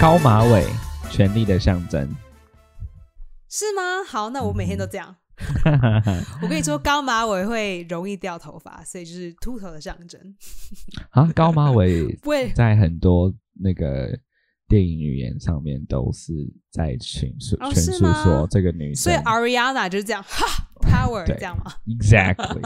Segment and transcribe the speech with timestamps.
[0.00, 0.64] 高马尾，
[1.10, 2.08] 权力的象征。
[3.50, 4.02] 是吗？
[4.08, 5.14] 好，那我每天都这样。
[6.42, 10.18] 我跟你说，高马尾会容易掉头发，所以就是秃头的象征。
[11.10, 13.30] 啊，高马尾 会在很多
[13.60, 14.18] 那个
[14.68, 16.32] 电影语言上面都是
[16.72, 20.46] 在陈述哦陈述是吗说这个女生所以 Ariana 就是这样，哈
[20.80, 22.62] ，power 对这样吗？exactly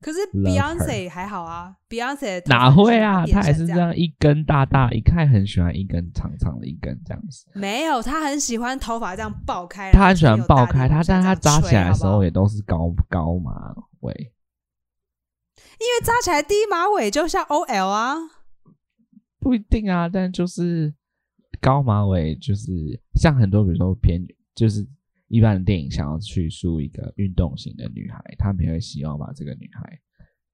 [0.00, 3.26] 可是 Beyonce 还好啊，Beyonce 哪会啊？
[3.26, 7.46] 她还是这样一根大大，一看很喜欢一根长长的一根这样子。
[7.54, 14.32] 没有，她很喜欢头发这样爆开，她很喜欢爆开，她他但她扎起来的时候也都是高高马尾。
[15.80, 18.16] 因为扎起来低马尾就像 OL 啊，
[19.40, 20.94] 不一定啊，但就是
[21.60, 22.70] 高马尾，就是
[23.14, 24.20] 像很多比如说偏，
[24.54, 24.86] 就是
[25.28, 29.98] 一般的电影想要叙述一个运动型的女孩，他们也会希望把这个女孩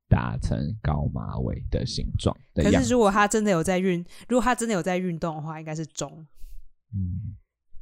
[0.08, 2.78] 打成高马尾的形状的样子。
[2.78, 6.26] 可是如果她真的有在运，如果她真的有在运动的话，应该是中，
[6.92, 7.34] 嗯，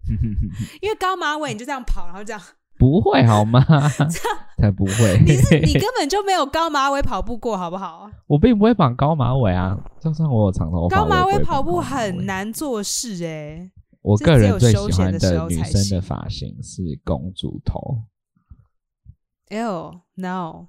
[0.81, 2.41] 因为高马尾你就这样跑，然后这样，
[2.79, 3.65] 不会好吗？
[4.59, 5.21] 才不会！
[5.27, 8.09] 你是你根本就没有高马尾跑步过，好不好？
[8.29, 12.27] 我并不会绑高马尾啊，就算我有长头发，高马我也不会尾跑步很。
[12.27, 13.71] 难做事哎、
[14.03, 18.03] 我个人最喜欢的女生的发型是公主头
[19.49, 20.67] ，Ew no，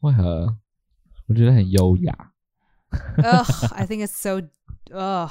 [0.00, 0.58] 为何？
[1.28, 2.32] 我觉得很优雅。
[3.18, 4.42] Ugh, I think it's so
[4.92, 5.30] ugh，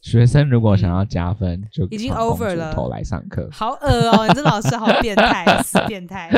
[0.00, 3.48] 学生如果想要加分，就嗯已经 over 了头来上课。
[3.52, 4.26] 好恶哦！
[4.26, 6.30] 你这老师好变态，死变态。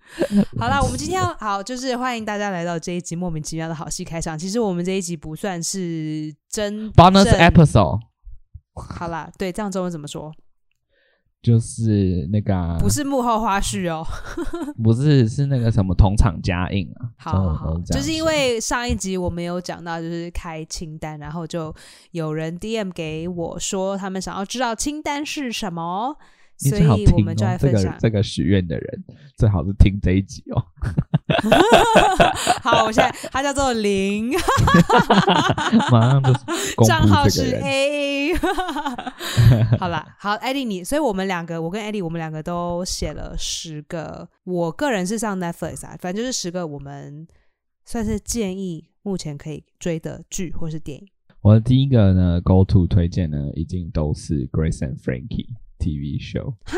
[0.58, 4.38] 好啦，我们今天要好，就是欢迎大家来到这一集莫名其妙的好戏开场。
[4.38, 8.00] 其实我们这一集不算是真 Bonus episode
[8.78, 10.32] 好啦，对，这样中文怎么说？
[11.40, 14.04] 就是那个啊、不是幕后花絮哦。
[14.82, 21.72] 不是是那个什么同场加映啊，好好好就是因写为上一集我们有讲到，就是开清单，然后就
[22.10, 26.18] 有人 DM 给我说他们想要知道清单是什么，所
[26.64, 27.96] 你最好以我听哦们就来，这个分享。
[28.00, 29.04] 这个许愿的人
[29.36, 30.64] 最好是听这一集哦。
[32.62, 34.32] 好，我现在他叫做林，
[35.90, 36.32] 马上就
[36.76, 37.54] 公账号是。
[37.54, 38.34] A。
[39.78, 44.28] 好了，好，艾莉你，所以我们两个，我跟艾莉，我们两个都写了十个。
[44.44, 47.26] 我个人是上 Netflix 啊，反正就是十个我们
[47.84, 51.06] 算是建议目前可以追的剧或是电影。
[51.40, 55.46] 我的第一个呢，Go To 推荐呢，已经都是 Grace and Frankie
[55.78, 56.50] TV show。
[56.64, 56.76] 哈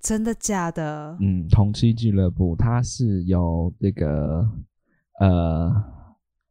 [0.00, 1.16] 真的假的？
[1.20, 4.46] 嗯，同期俱乐部，它是由这个
[5.18, 5.72] 呃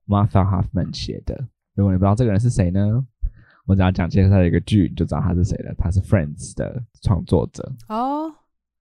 [0.07, 1.47] Martha Hoffman 写的。
[1.75, 3.05] 如果你不知道这个人是谁呢，
[3.67, 5.73] 我只要讲介绍一个剧，你就知道他是谁了。
[5.77, 7.71] 他是 Friends 的创作者。
[7.89, 8.33] 哦，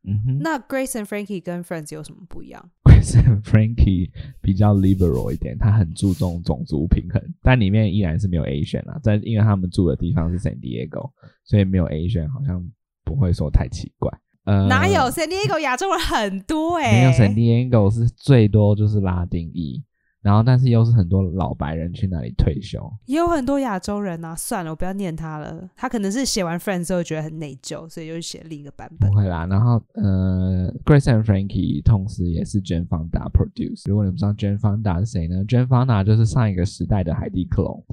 [0.04, 2.70] 嗯哼那 Grace and Frankie 跟 Friends 有什么不一样？
[2.84, 8.98] Grace and Frankie 比较 liberal 一点，他很注重种族平衡，但里面依然是没有 Asian 啊。
[9.02, 11.10] 但因为他们住的地方是 San Diego，
[11.44, 12.66] 所以没有 Asian 好像
[13.04, 14.10] 不会说太奇怪。
[14.44, 19.80] 呃，哪有 San Diego 亚洲人很多哎、没有 San Diego 是最多就是拉丁裔，
[20.20, 22.80] 然后但是又是很多老白人去那里退休。
[23.06, 24.34] 也有很多亚洲人啊。
[24.34, 25.70] 算了，我不要念他了。
[25.76, 29.16] 他可能是写完 Friends 之后觉得很内疚，所以就写另一个版本不。
[29.16, 33.88] 会啦，然后呃，Grace and Frankie 同时也是 Jane Fonda produce。
[33.88, 37.84] 如果你不知道 Jane Fonda 是谁呢？Jane Fonda 就是上一个时代的海蒂克隆。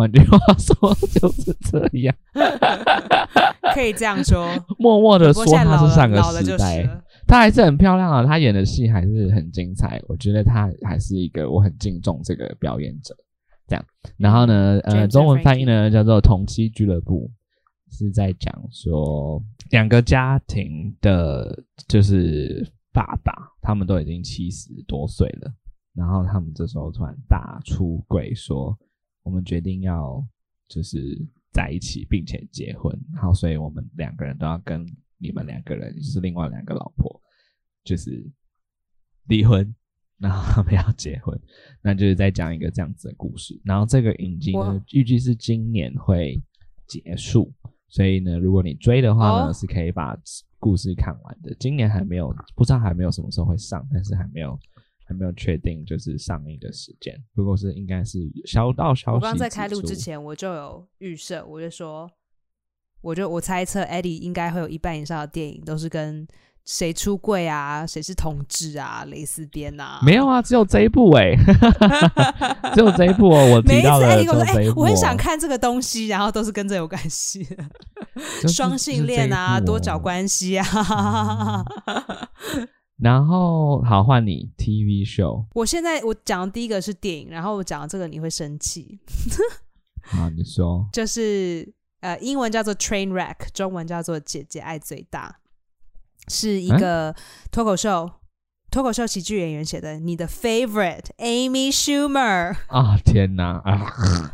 [0.00, 2.16] 换句话说就是这样，
[3.74, 4.48] 可以这样说。
[4.78, 6.84] 默默的说她是上个时代。
[6.84, 7.04] 了。
[7.26, 10.02] 她还是很漂亮啊，她演的戏还是很精彩。
[10.08, 13.14] 我觉得她还是一个我很敬重这个表演者。
[13.68, 13.84] 这样，
[14.16, 17.30] 然后呢，呃，中文翻译呢叫做《同期俱乐部》，
[17.98, 19.38] 是在讲说
[19.70, 25.52] 两个家庭的，就是爸爸，他们都已经七十多岁了，
[25.94, 28.74] 然后他们这时候突然大出轨说，
[29.22, 30.24] 我们决定要
[30.68, 31.18] 就是
[31.52, 34.86] 在一起，并且结婚，然后所以我们两个人都要跟
[35.18, 37.20] 你们两个人，就是另外两个老婆，
[37.84, 38.24] 就是
[39.26, 39.74] 离婚，
[40.18, 41.38] 然后他们要结婚，
[41.82, 43.60] 那就是在讲一个这样子的故事。
[43.64, 44.52] 然后这个影集
[44.92, 46.40] 预计是今年会
[46.86, 47.52] 结束，
[47.88, 50.16] 所以呢，如果你追的话呢，哦是可以把
[50.58, 51.54] 故事看完的。
[51.58, 54.58] 今年还没有，不知道还没有什么时候会上，但是还没有
[55.10, 57.20] 还没有确定就是上映的时间。
[57.34, 59.16] 不过是应该是小道消息。
[59.16, 62.08] 我刚在开录之，前，我就有预设，我就说，
[63.00, 66.24] 我就我猜测 Eddie 应该会有一半以上的电影都是跟
[66.64, 71.34] 谁出柜啊，谁是同志啊，蕾丝边啊，没有啊，只有这一部哎、
[72.72, 73.56] 只有这一部哦。
[73.56, 77.44] 我每一次 Eddie 只跟我说，哎、我很想看这个东西，然后都是跟这有关系
[78.46, 80.64] 双性恋啊，多角关系啊。
[83.00, 89.00] 然后好换你 TV show，我现在我讲的第一个是电影，然后我讲的这个你会生气。
[90.02, 90.86] 好， 你说。
[90.92, 95.36] 就是呃，英文叫做 Train Wreck，中文叫做姐姐爱最大，
[96.28, 97.14] 是一个
[97.50, 98.10] 脱口秀。
[98.70, 102.96] 脱口秀喜剧演员写的，你的 favorite Amy Schumer 啊！
[103.04, 103.76] 天哪啊！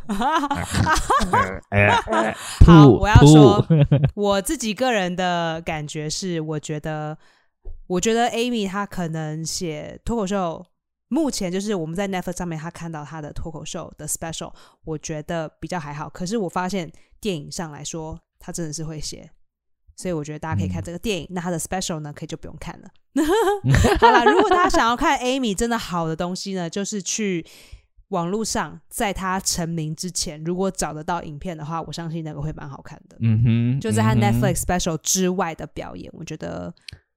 [2.66, 3.66] 好，我要说
[4.14, 7.16] 我自己个人的感觉是，我觉得，
[7.86, 10.64] 我觉得 Amy 她可能写脱口秀，
[11.08, 14.52] 目前就是我们在 Netflix 上面她看到她的脱口秀的 special，
[14.84, 16.08] 我觉得比较还好。
[16.08, 16.90] 可是我发现
[17.20, 19.30] 电影上来说，她真的是会写。
[19.98, 22.90] 所以我觉得大家可以看这个电影，那它的 special 呢，可以就不用看了。
[23.98, 27.46] 好了，如果大家想要看 Amy 真的好的东西呢，就是去
[28.08, 33.16] 网络上，在她成名之前，如果找得到影片的话，我相信那个会蛮好看的。
[33.20, 36.74] 嗯哼，就在她 Netflix special 之外的表演，我觉得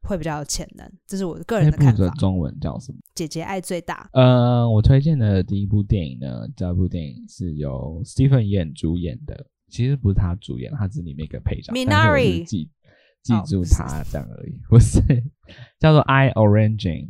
[0.08, 0.92] 会比较有潜能。
[1.06, 2.08] 这是我个人的看法。
[2.16, 2.98] 中文叫什么？
[3.16, 4.10] 姐姐爱最大。
[4.14, 9.48] 呃，我推荐的第一部电影呢，这部电影是由 Stephen Yan 主演的。
[9.70, 11.72] 其实不是他主演，他是里面一个配角。
[11.74, 12.72] Minari 记
[13.22, 15.00] 记住他这样而已，不是
[15.80, 17.10] 叫做 I Origin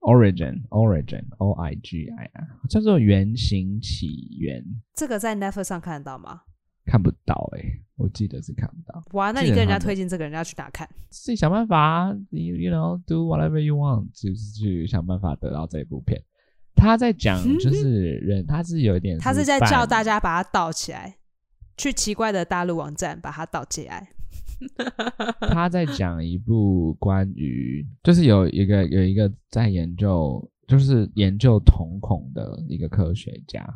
[0.00, 4.64] Origin Origin O I G I 啊，叫做原型起源。
[4.94, 6.40] 这个在 Netflix 上看得到吗？
[6.84, 7.62] 看不到哎，
[7.96, 9.02] 我记得是看不到。
[9.12, 10.88] 哇，那你跟人家推荐这个人家去哪看？
[11.10, 16.22] 自己想办法，you you know do whatever you want，就是去想办法得到这部片。
[16.74, 21.16] 他在讲 就是人，他是有一点，他是在叫大家把它倒起来。
[21.76, 24.08] 去奇怪的大陆网站把它倒起来。
[25.50, 33.66] 他在讲一部关于，就是有一个有一个在研究，就是研究瞳孔的一个科学家，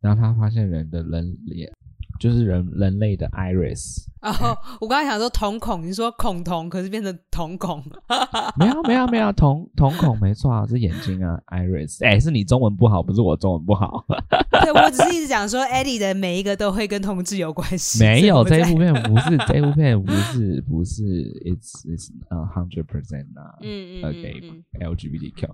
[0.00, 1.72] 然后他发现人的人脸。
[2.18, 7.82] 就是人人类的 iris 哦，我刚才想说瞳孔，你说孔瞳，可是变成瞳孔，
[8.58, 14.04] 没有没有没有瞳瞳孔没错啊，是眼睛啊 iris，哎，是你中文不好，不是我中文不好。
[14.62, 18.02] 对我只是一直讲说，Eddie 的每一个都会跟同志有关系。
[18.02, 21.02] 没有这部片不是这部片不是不是
[21.44, 24.42] ，it's it's a hundred percent 啊，嗯嗯，OK
[24.80, 25.48] LGBTQ，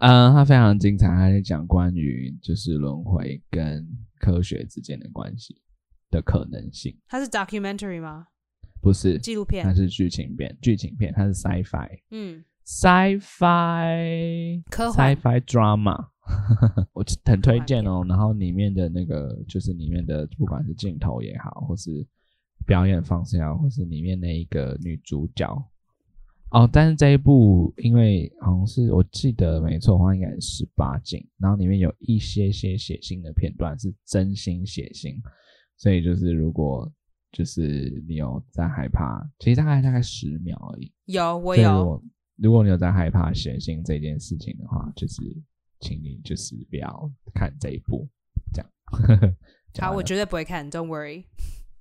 [0.00, 3.86] 嗯，它非常精彩，它在讲关于就是轮回跟
[4.18, 5.54] 科学之间的关系。
[6.14, 8.28] 的可能性，它是 documentary 吗？
[8.80, 10.56] 不是纪录片，它是剧情片。
[10.62, 16.06] 剧情片，它是 sci-fi，嗯，sci-fi 科幻，sci-fi drama，
[16.92, 18.04] 我很推荐哦。
[18.08, 22.06] 然后里面的那个，就是里面的，不管是镜头也好，或是
[22.66, 25.50] 表演方式也好，或是里面那一个女主角，
[26.50, 35.16] 哦，但是这一部，因为好像是我记得没错的话，应该是十八禁，然后里面有一些些血腥的片段，是真心血腥。
[35.76, 36.90] 所以就是，如果
[37.32, 40.92] 就是你有在害怕，其实大概大概十秒而已。
[41.06, 42.02] 有，我有。
[42.36, 45.22] 如果你有在害怕血腥这件事情的话，就是
[45.80, 48.08] 请你就是不要看这一部，
[48.52, 48.70] 这样。
[49.80, 51.24] 好，我绝对不会看，Don't worry。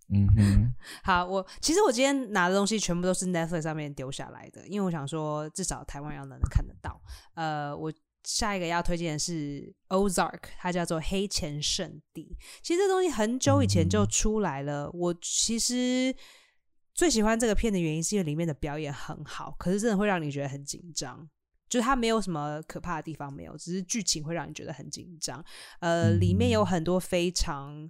[0.09, 0.73] 嗯哼。
[1.03, 7.01] 好，我其实我今天拿的东西全部都是 Netflix 上面丢下来的，因为我想说至少台湾要能看得到。
[7.35, 7.93] 呃，我。
[8.23, 12.37] 下一个要推荐的是 Ozark，它叫做黑钱圣地。
[12.61, 14.89] 其实这东西很久以前就出来了。
[14.91, 16.15] 我其实
[16.93, 21.29] 最喜欢这个片的原因是因为里面的表演很好，可是真的会让你觉得很紧张。
[21.67, 25.43] 就是它没有什么可怕的地方，没有，只是剧情会让你觉得很紧张。
[25.79, 27.89] 呃，里面有很多非常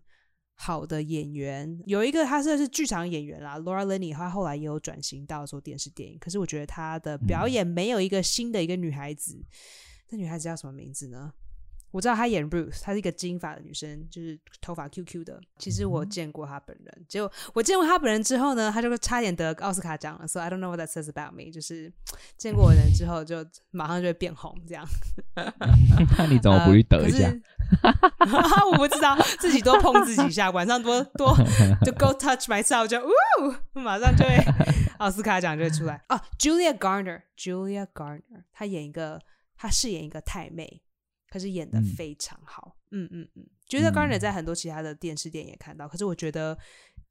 [0.56, 6.18] 好的演员，有一个他是是剧场演员啦，Laura Linney，她后来也有转型到做电视电影。
[6.18, 9.44] 可是我觉得她的表演没有一个新的一个女孩子。
[10.08, 11.34] 这女孩子叫什么名字呢？
[11.92, 15.40] 我知道她演 Ruth，她是一个金发的女生，就是头发 QQ 的。
[15.60, 20.28] 其实我见过她本人，结果我见过她本人之后呢，她就差点得奥斯卡奖了。
[20.28, 21.94] So I don't know what that says about me，就是
[22.36, 24.84] 见过人之后就马上就会变红这样。
[26.18, 27.32] 那你怎么不去得一下？
[28.72, 31.38] 我不知道，自己多碰自己一下，晚上多多
[31.86, 34.36] 就 Go touch myself，就呜，马上就会
[34.98, 36.02] 奥斯卡奖就会出来。
[36.10, 39.22] 哦，Julia Garner，Julia Garner，她演一个。
[39.56, 40.82] 他饰演一个太妹，
[41.30, 42.78] 可是演的非常好。
[42.92, 46.56] 嗯嗯嗯，觉得 Garner 在很多其他的电视电影也看到，可是我觉得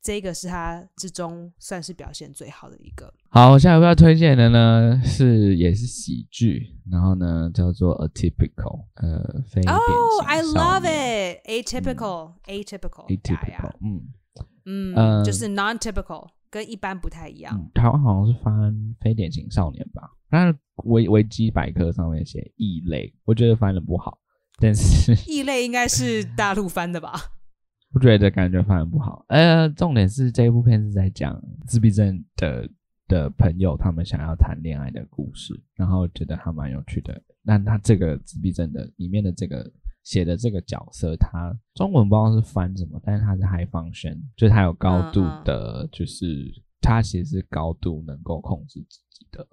[0.00, 3.12] 这个是他之中算是表现最好的一个。
[3.30, 9.75] 好，我下一部要推荐的呢是也是喜剧，然后呢叫做 Atypical，呃，非典型。
[9.75, 11.40] Oh, I love it.
[11.49, 13.72] Atypical, atypical, atypical.
[13.80, 17.68] 嗯嗯，就是 non-typical，跟一般不太一样。
[17.75, 20.12] 台湾好像是翻非典型少年吧？
[20.32, 24.18] 但是维维基百科上面写异类，我觉得翻的不好。
[24.58, 27.12] 但是异类应该是大陆翻的吧？
[27.92, 29.26] 我觉得感觉翻的不好。
[29.28, 32.66] 呃，重点是这一部片是在讲自闭症的
[33.06, 37.22] 的朋友他们想要谈恋爱的故事，然后觉得还蛮有趣的。
[37.42, 39.70] 那他这个自闭症的里面的这个
[40.04, 49.46] 写的这个角色，他中文不知道是翻什么，但是他是 high function，就是他有高度的，就是他其实是高度能够控制自己的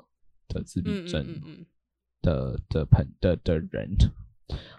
[0.50, 1.66] 的自闭症
[2.22, 3.96] 的的朋的的人。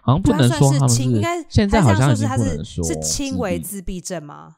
[0.01, 4.57] 好像不能说他们是，应该现在好像是不能说是轻微自闭症吗？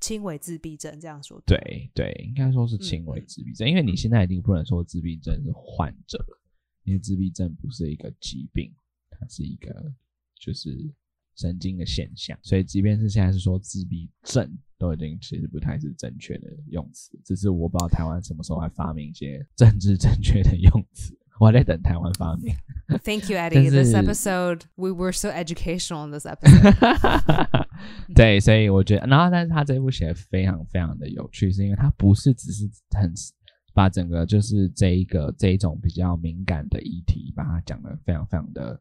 [0.00, 6.18] 轻微自闭症这样说，对对，应该说是轻微自闭症，因为你现在已经不能说自闭症是患者，
[6.84, 8.74] 因为自闭症不是一个疾病，
[9.10, 9.92] 它是一个
[10.40, 10.70] 就是
[11.36, 21.16] 神经的现象，所以即便是现在是说自闭症，都已经其实不太是正确的用词，只是我不知道台湾什么时候还发明一些政治正确的用词。
[21.40, 22.54] 我还在等台湾发明。
[23.02, 23.66] Thank you, Eddie.
[23.68, 27.66] This episode we were so educational in this episode.
[28.14, 33.12] 对，所以我觉得，然后但是他这部写的非常非常的有趣，是因为他不是只是很
[33.74, 38.80] 把整个就是这一个这一种比较敏感的议题，把它讲的非常非常的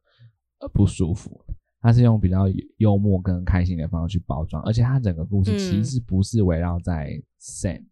[0.60, 1.44] 呃不舒服。
[1.84, 2.46] 他是用比较
[2.78, 7.84] 幽默跟开心的方式去包装，而且他整个故事其实不是围绕在 Sam，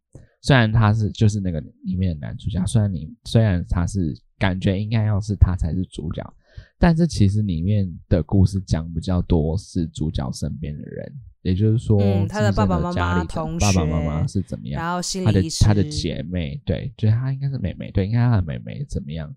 [0.41, 4.19] 虽然他是就是那个里面的男主角，虽然你虽然他是。
[4.41, 6.33] 感觉应该要是他才是主角，
[6.79, 19.31] 但是其实里面的故事讲比较多是主角身边的人，也就是说，他的爸爸妈妈、同学、爸爸妈妈是怎么样，然后心理他的姐妹，对，就是他应该是妹妹，对，应该他的妹妹怎么样，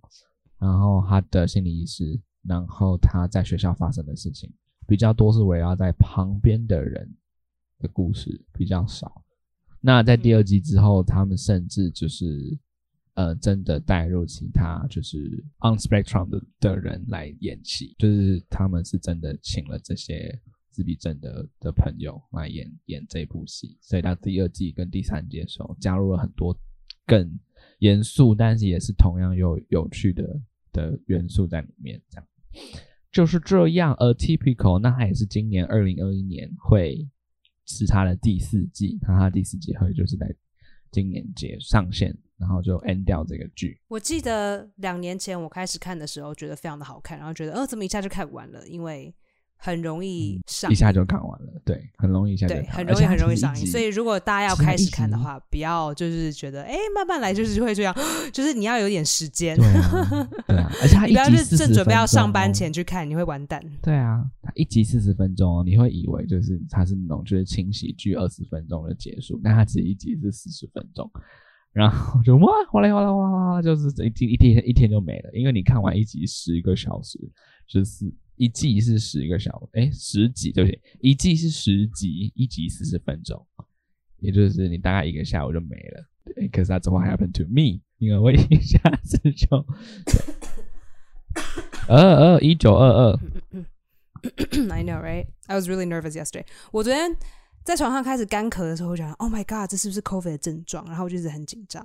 [0.58, 4.52] 然后他的心理医师，然后他在学校发生的事情
[4.86, 7.08] 比较多是围绕在旁边的人
[7.78, 9.22] 的故事比较少。
[9.80, 12.58] 那在第二季之后，他们甚至就是。
[13.16, 15.16] 呃，真的带入其他就是
[15.60, 20.36] on spectrum 的的人来演戏，就是他们是真的请了这些
[20.72, 26.52] 自闭症的的朋友来演演这部戏，所以到第二季跟第三季的时候，加入了很多
[27.06, 27.38] 更
[27.78, 30.40] 严肃，但是也是同样有有趣的
[30.72, 32.02] 的元素在里面。
[32.10, 32.26] 这样
[33.12, 37.08] 就是这样，a typical，那它也是今年二零二一年会
[37.66, 40.34] 是它的第四季，那它第四季会就是在
[40.90, 42.16] 今年节上线。
[42.36, 43.80] 然后就 end 掉这个剧。
[43.86, 48.66] 我记得两年前我开始看的时候，觉得非常的好看，然后觉得，呃，怎么一下就看完了？
[48.66, 49.14] 因为
[49.56, 51.62] 很容易上，一下就看完了。
[51.64, 53.66] 对，很容易一下就，对，很容易很容易上瘾。
[53.66, 57.94] 所以如果大家要开始看的话，不要就是觉得，哎，慢慢来，就是会这样，
[58.32, 59.56] 就是你要有点时间。
[60.46, 63.62] 对啊，而且他不要是正准备要上班前去看，你会完蛋。
[63.82, 71.10] 对啊，他一集四十分钟，你会以为就是他是那种就是轻喜剧二十分钟的结束，但他其实一集是四十分钟。
[71.72, 75.30] 然后就哇哗啦哗啦哗啦哗啦，就是一天一天一天就没了。
[75.32, 77.18] 因为你看完一集十个小时，
[77.66, 78.04] 就是
[78.36, 80.80] 一季是十个小，哎，十集对不对？
[81.00, 83.46] 一季是十集，一集四十分钟，
[84.20, 86.06] 也就是你大概一个下午就没了。
[86.34, 89.66] 对，可是 that's what happened to me，因为我一下子就
[91.88, 93.20] 二二一九二二。
[94.70, 95.26] I know, right?
[95.46, 96.44] I was really nervous yesterday.
[96.72, 97.16] 我昨天。
[97.64, 100.84] 在床上开始干咳的时候，我想 Oh my God，这是不是 COVID 的症状？
[100.84, 101.82] 然后我就一直很紧张，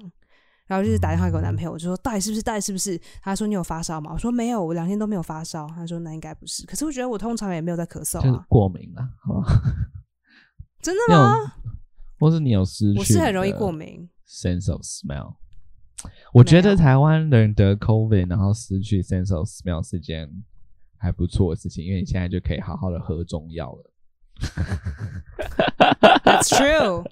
[0.69, 2.43] 然后就是打电话给我男朋友，我就说到底是不是？
[2.43, 2.95] 到底是不是？
[3.23, 4.11] 他说你有发烧吗？
[4.13, 5.67] 我说没有，我两天都没有发烧。
[5.69, 6.63] 他说那应该不是。
[6.67, 9.61] 可是我觉得我通常也没有在咳嗽啊，过敏了，好吧？
[10.79, 11.53] 真的吗？
[12.19, 12.99] 或是你有失去？
[12.99, 14.07] 我是很容易过敏。
[14.27, 15.37] Sense of smell，
[16.31, 20.29] 我觉得台湾人得 COVID 然后失去 sense of smell 是件
[20.97, 23.91] 还不错的事情，因为你现在就可以好好的喝中药了。
[26.23, 27.03] That's true.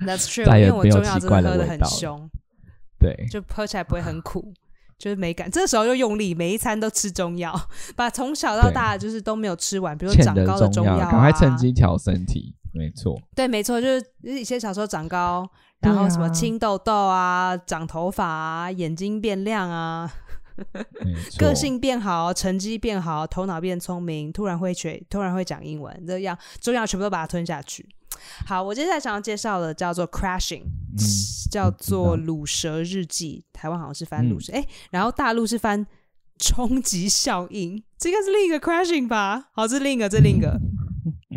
[0.00, 0.44] That's true.
[0.58, 2.28] 因为我中药真的喝的很凶，
[2.98, 4.52] 对，就喝起来不会很苦，
[4.98, 5.50] 就是没感。
[5.50, 12.54] 这时候就用力，每一餐都吃中药，把从小到大就是都没有吃完，比如长高的中药，赶快趁机调身体。
[12.74, 15.46] 没错，对，没错，就是以前小时候长高，
[15.80, 20.10] 然后什么青痘痘啊，长头发啊，眼睛变亮啊。
[21.38, 27.86] 个性变好，成绩变好，头脑变聪明，突然会学，突然会讲英文，这样重要全部都把它吞下去。
[28.46, 30.64] 好，我接下来想要介绍的叫做 Crashing，
[31.50, 35.86] 叫做《卤蛇日记》，台湾好像是翻卤蛇，哎，然后大陆是翻
[36.38, 39.50] 冲击效应，这个是另一个 Crashing 吧？
[39.54, 40.60] 好，这另一个，这另一个，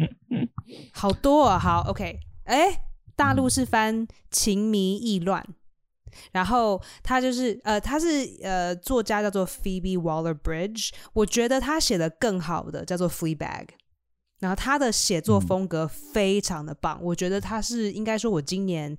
[0.93, 1.57] 好多啊！
[1.57, 2.81] 好，OK，哎，
[3.15, 5.45] 大陆是翻情迷意乱。
[6.31, 13.67] 然后他就是呃，他是呃，作家叫做 Phoebe Waller Bridge，我觉得他写的更好的叫做 Fleabag，
[14.39, 18.97] 然后他的写作风格非常的棒，我觉得他是应该说，我今年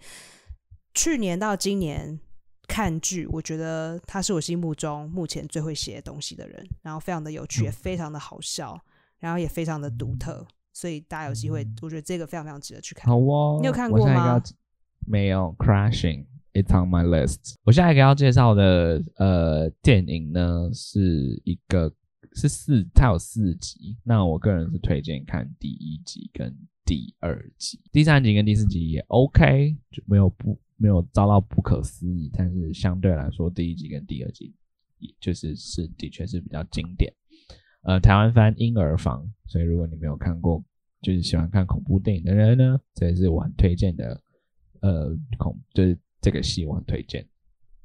[0.95, 2.19] 去年到今年
[2.67, 8.79] 看剧，我觉得他是我心目中目前最会写东西的人，然后非常的有趣，也非常的好笑，
[9.19, 13.07] 然后也非常的独特，所以大家有机会，我觉得这个非常非常值得去看。
[13.07, 14.43] 好哦，你有看过吗？
[15.07, 16.25] 没有，Crashing。
[16.57, 17.57] It's on my list。
[17.65, 21.93] 我现在给要介绍的呃电影呢，是一个
[22.33, 23.99] 是四，它有四集。
[24.03, 32.31] 那我个人是推荐看第一集跟第二集，第三集跟第四集也 OK，就没有不没有遭到不可思议。
[32.33, 34.55] 但是相对来说，第一集跟第二集
[34.99, 37.13] 也，就是是的确是比较经典。
[37.83, 40.65] 呃，台湾翻婴儿房，所以如果你没有看过，
[41.03, 44.23] 就是喜欢看恐怖电影的人呢，这也是我很推荐的。
[44.81, 47.25] 呃，恐就是这个戏我很推荐。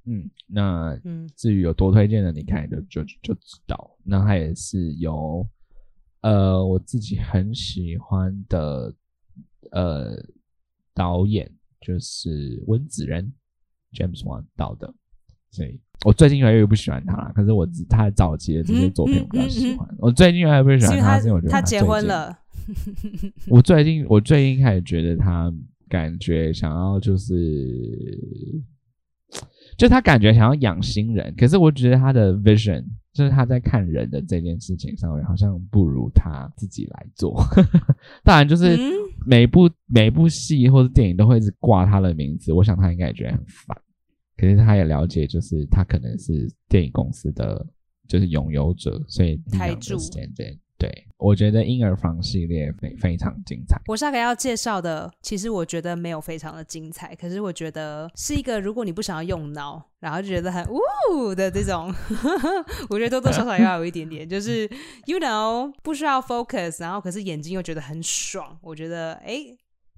[0.06, 3.96] 嗯，那嗯，至于有多推荐的，你看就就就知道。
[4.04, 5.48] 那它也是由
[6.22, 8.92] 呃我自己很喜欢的
[9.74, 10.18] 呃
[10.96, 11.48] 导演，
[11.80, 13.32] 就是温子仁
[13.94, 14.92] James Wan 导的。
[15.52, 17.32] 所以我最近越来越不喜欢他了。
[17.36, 19.88] 可是我他早期的这些作品我比较喜欢。
[20.00, 22.36] 我最近越来越不喜欢他，是因为我觉得他结婚了。
[23.50, 25.54] 我最近我最近开始觉得他
[25.92, 27.38] 感觉想要就是。
[29.78, 32.84] 就他感觉想要养新人，可是我觉得他的 vision
[33.14, 37.42] 就是他在看人的这件事情上面，好像不如他自己来做。
[38.24, 38.78] 当然，就是
[39.26, 43.82] 每部每部戏或者电影都会一直挂他的名字，我想他应该也觉得很烦。
[44.36, 47.66] 可是他也了解，就是他可能是电影公司的
[48.10, 49.98] 就是拥有者，所以台柱。
[50.82, 53.80] 对，我觉得婴儿房系列非非常精彩。
[53.86, 61.94] 我下个要介绍的，其实我觉得没有非常的精彩，可是我觉得是一个如果你不想要用脑，然后就觉得很呜的这种，
[62.90, 64.68] 我觉得多多少少要有一点点，就是
[65.06, 68.58] you know 不需要 focus，然后可是眼睛又觉得很爽。
[68.64, 69.38] 我觉得哎，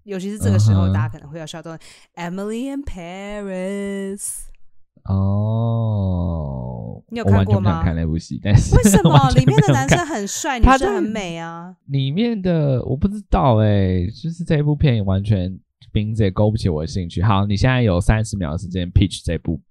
[0.03, 1.77] 尤其是这个时候，大家可能会要笑到
[2.15, 4.47] Emily in Paris。
[5.05, 6.62] 哦，
[7.13, 7.83] 你有看过吗？
[7.83, 11.75] 看那部戏，但是为什 么里面的男生很帅， 女生很美啊？
[11.87, 15.55] 里面的我不知道哎，就是这一部片完全
[15.91, 17.21] 名字也勾不起我的兴趣。
[17.21, 19.61] 好，你现在有三十秒时间 pitch 这部。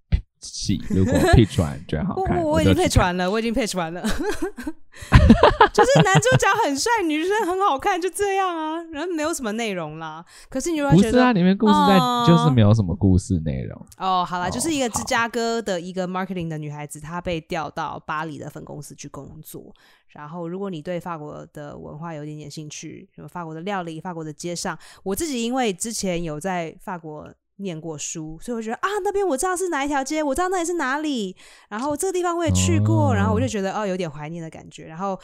[0.43, 4.03] 戏 如果配完觉得好看，我已经配完了，我已经配完了。
[5.73, 10.23] 就是男主角很帅，女生很好看，就这样啊，然后没有什么内容啦。
[10.51, 14.25] 可是你如果觉得啊，里面故事在就是没有什么故事内容哦。
[14.29, 19.73] 好了，就是一个芝加哥的一个 marketing 的女孩子，她被调到巴黎的分公司去工作。
[20.09, 27.33] 然后，如果你对法国的文化有点点兴趣，什么法国的料理、法国的街上，我自己因为之前有在法国。
[27.63, 31.35] 念过书，所以我觉得啊，那边我知道是哪一条街，我知道那里是哪里，
[31.71, 34.85] 然后这个地方我也去过，然后我就觉得哦，有点怀念的感觉。
[34.85, 35.19] 然后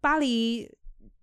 [0.00, 0.68] 巴黎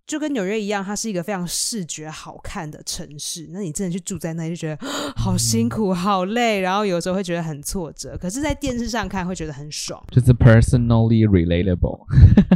[0.07, 3.49] 就跟纽约一样，它是一个非常视觉好看的城市。
[3.51, 8.15] 那你真的去住在那里，就觉得好辛苦、好累，然后有时候会觉得很挫折。
[8.17, 12.05] 可是，在电视上看会觉得很爽，就是 personally relatable，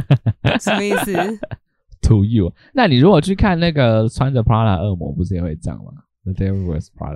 [0.62, 1.12] 什么意思？
[2.02, 2.52] To you？
[2.72, 5.92] 那你如果去看那个穿着 Prada 恶魔，不是也会这样吗？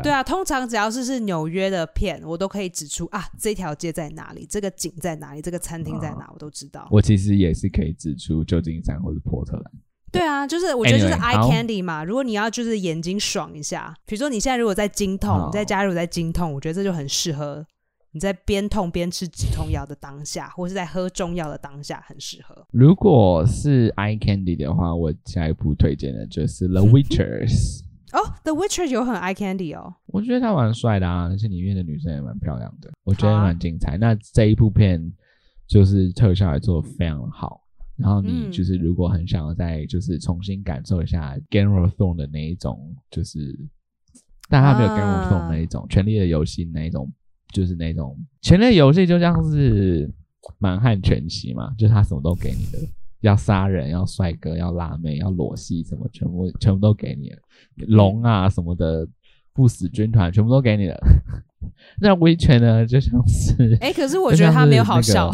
[0.03, 6.89] 对啊，通常只要是是纽约的片，我都可以指出啊，这条街在哪里，这个景在哪里，这个餐厅在哪，我都知道。
[6.91, 9.65] 我其实也是可以指出旧金山或者波特兰。
[10.11, 12.03] 对啊，就是我觉得就是 eye candy 嘛。
[12.03, 17.67] 如果你要就是眼睛爽一下，比如说你现在如果在经痛，你在家如果在经痛，我觉得这就很适合
[18.13, 22.67] 你在边痛边吃止痛药的当下，或是在喝中药的当下，很适合。
[22.71, 27.81] 如果是 eye candy 的话，我下一步推荐的就是 The Witchers。
[28.15, 33.99] 哦，The Witcher 有很 eye candy 哦，我觉得他蛮帅的啊，而且里面的女生也蛮漂亮的，我觉得蛮精彩。
[33.99, 35.13] 那这一部片
[35.67, 37.61] 就是特效也做的非常好，
[37.97, 43.59] 然后你就是如果很想要再就是重新感受一下 Game of Thrones 的那一种，就是
[44.49, 47.13] 但他没有 Game of Thrones 那一种权力的游戏那一种，
[47.53, 50.09] 就是那种权力游戏就像是
[50.59, 52.79] 满汉全席嘛，就是他什么都给你的。
[53.25, 57.39] 要杀人，要帅哥，要辣妹，要裸戏，什么全部全部都给你了。
[57.89, 59.07] 龙啊什么的，
[59.53, 60.97] 不死军团全部都给你了。
[62.01, 65.33] 那威权呢，就像是 哎，可是我觉得他没有好笑，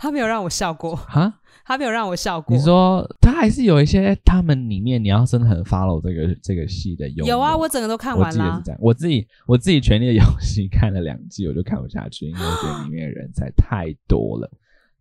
[0.00, 1.32] 他没有让我笑过 啊，
[1.64, 2.56] 他没有让我笑过。
[2.56, 8.44] 你说他还是有一些他们里面，你要真的很 follow 这个这个戏的有有啊，我整个都看完了。
[8.44, 14.50] 我是这样，我自己我自己权力的游戏看了两季，我就看不下去，因为我觉得里面的人才太多了。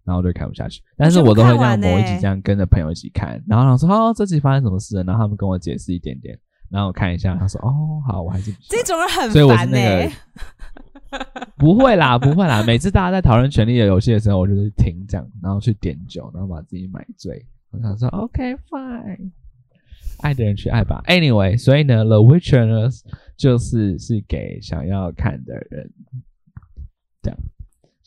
[0.09, 6.35] 然后就看不下去，但是我都会这样某一集这样跟着朋友一起看，然后他说：“哦，这集发生什么事了？”然后他们跟我解释一点点，
[6.71, 9.77] 然后我看一下，他说：“哦，好，我还是这种人很烦呢。”
[11.57, 12.63] 不会啦，不会啦。
[12.65, 17.45] 每次大家在讨论《权力的游戏》的时候，我就是停讲，然后去点酒，然后把自己买醉。
[17.69, 19.29] 我想说：“OK fine，
[20.21, 21.03] 爱的人去爱吧。
[21.05, 22.89] ”Anyway，所以呢，《The Witcher》呢，
[23.37, 25.91] 就是是给想要看的人
[27.21, 27.39] 这样。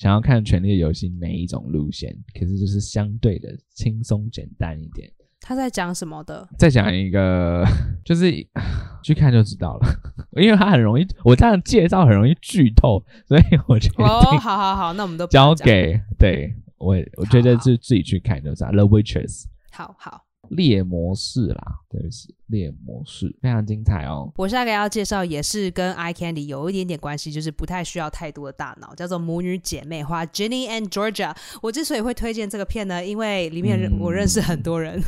[0.02, 2.12] 想要看《权力的游戏》每一种路线？
[2.36, 5.08] 可是就是相对的轻松简单一点。
[5.40, 6.48] 他在讲什么的？
[6.58, 7.64] 在讲一个，
[8.04, 8.32] 就是
[9.04, 9.86] 去看就知道了，
[10.42, 20.24] 因为他很容易，我这样介绍很容易剧透，所以我觉得哦，好好好，那我们都交给对我也我觉得就自己去看就是《The Witches》好好。
[20.48, 24.32] 猎魔士啦，对不起，猎魔式非常精彩哦。
[24.36, 31.36] 我下个要介绍也是跟 Eye Candy 有一点点关系，就是不太需要太多的大脑，叫做母女姐妹花 Jenny and Georgia。
[31.60, 34.98] 我之所以会推荐这个片呢，因为里面我认识很多人，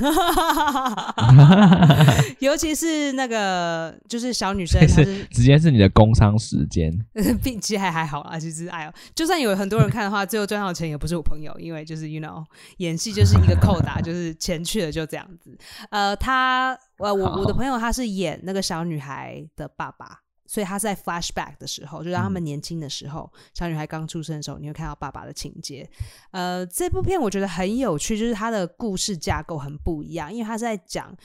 [2.40, 6.92] 尤其是那个就是小女生，是直接是你的工伤时间，
[7.42, 12.44] 并其实还还好啦，其实哎呦，就算有很多人看的话，最后赚到钱也不是我朋友，因为就是 you know
[12.76, 15.26] 演戏就是一个扣打，就是钱去了就这样。
[15.42, 15.56] 子，
[15.90, 25.88] 呃，他，呃，我我的朋友他是演那个小女孩的爸爸，所以他在 flashback 的时候，就让他们年轻的时候，小女孩刚出生的时候，你会看到爸爸的情节。
[26.30, 31.16] 呃，这部片我觉得很有趣，就是它的故事架构很不一样，因为他在讲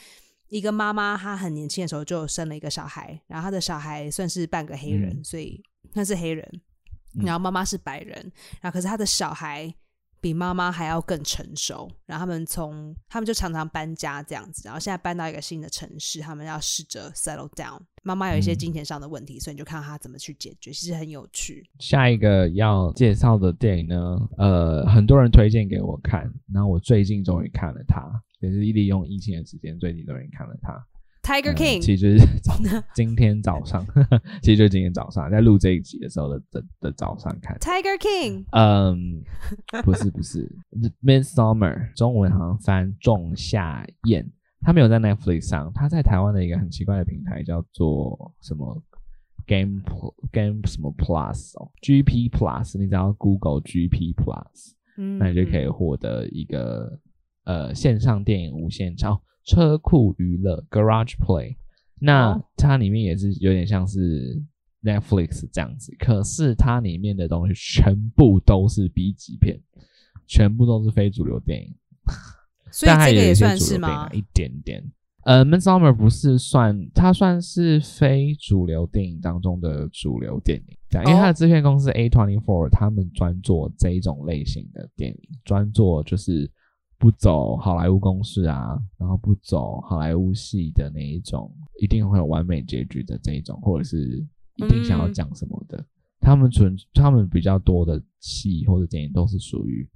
[0.47, 5.61] 一个妈妈，她很年轻的时候就生了一个小孩，然后她的小孩算是半个黑人，所以
[5.93, 6.61] 他是黑人，
[7.23, 8.31] 然后妈妈是白人，
[8.61, 9.73] 然后可是他的小孩。
[10.21, 17.79] 比妈妈还要更成熟，然后他们从他们就常常搬家这样子，然后现在搬到一个新的城市，他们要试着 settle down。
[18.03, 21.69] 妈妈有一些金钱上的问题，所以你就看到他怎么去解决，其实很有趣。
[21.79, 28.01] 下一个要介绍的电影呢，呃，很多人推荐给我看，然后我最近终于看了它，
[28.39, 30.73] 也是利用疫情的时间，最近终于看了它。
[31.29, 33.85] Tiger King， 其实就是今天早上，
[34.41, 37.55] 其实就今天早上在录这一集的时候的的的早上看。
[37.59, 39.21] Tiger King，嗯，
[39.83, 40.51] 不是不是
[41.03, 44.27] ，Midsummer，中文好像翻仲夏宴，
[44.61, 48.81] 它没有在 Netflix 上，它在台湾的一个很奇怪的平台叫做什么
[49.45, 49.83] Game
[50.31, 54.73] Game 什么 Plus 哦，GP Plus，你只要 Google GP Plus，
[55.19, 56.99] 那你就可以获得一个
[57.43, 59.21] 呃线上电影无限超。
[59.49, 61.55] 车库娱乐 Garage Play，
[61.99, 64.39] 那它里面也是有点像是
[64.83, 69.59] Netflix 这样子，可是它里面的东西全部都是 B 级片，
[70.27, 71.75] 全部都是非主流电影。
[72.71, 74.07] 所以这个也算是吗？
[74.13, 74.83] 一点点。
[75.23, 86.51] 呃，Midsummer 不是算，它算是非主流电影当中的主流电影，这样，因为它的制片公司 A Twenty Four，他们专做这一种类型的电影，专做就是。
[86.99, 94.19] 不走好莱坞公式啊，然后不走好莱坞系的那一种，一定会有完美结局的这一种，或者是
[94.55, 95.83] 一定想要讲什么的。
[96.19, 99.89] 他们纯他们比较多的戏或者电影都是属于，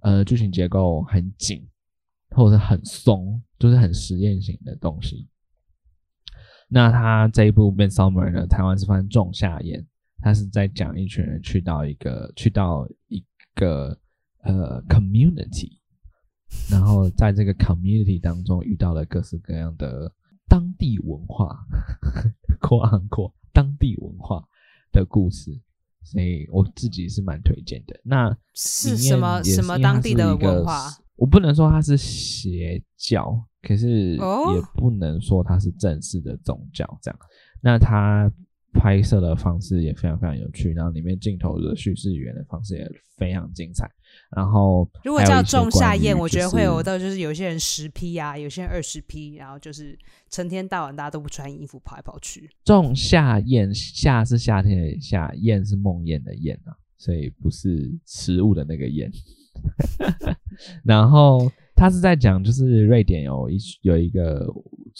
[0.00, 1.68] 呃，剧情结构很紧，
[2.30, 5.28] 或者是很松，就是很实验型的东西。
[6.68, 9.86] 那他这一部《Midsummer》呢，台湾是翻仲夏宴，
[10.22, 13.22] 他是在讲一群人去到一个去到一
[13.54, 13.98] 个
[14.38, 15.78] 呃 community。
[16.70, 20.10] 然后在这个 community 当中遇到了各式各样的
[20.48, 21.58] 当地文化，
[22.60, 24.42] 扩安扩当地文化
[24.92, 25.50] 的故事，
[26.02, 28.00] 所以我自己是蛮推荐的。
[28.02, 30.96] 那是什么什么当地的文化？
[31.16, 36.98] 我不能说它是邪教，可是也不能说它是正式的宗教。
[37.02, 37.18] 这样，
[37.62, 38.32] 那它。
[38.76, 42.84] 拍摄的方式也非常非常有趣，然后里面镜头的叙事语言的方式也
[43.16, 43.88] 非常精彩。
[44.34, 49.98] 然后如果叫仲夏宴，我觉得会有到就是有些人十批啊，有些人二十批，然后就是
[50.30, 52.50] 成天到晚大家都不穿衣服跑来跑去。
[52.64, 59.10] 仲夏宴，夏是夏天的夏，宴是梦魇的宴啊，所以不是食物的那个宴。
[60.84, 64.46] 然后他是在讲，就是瑞典有一有一个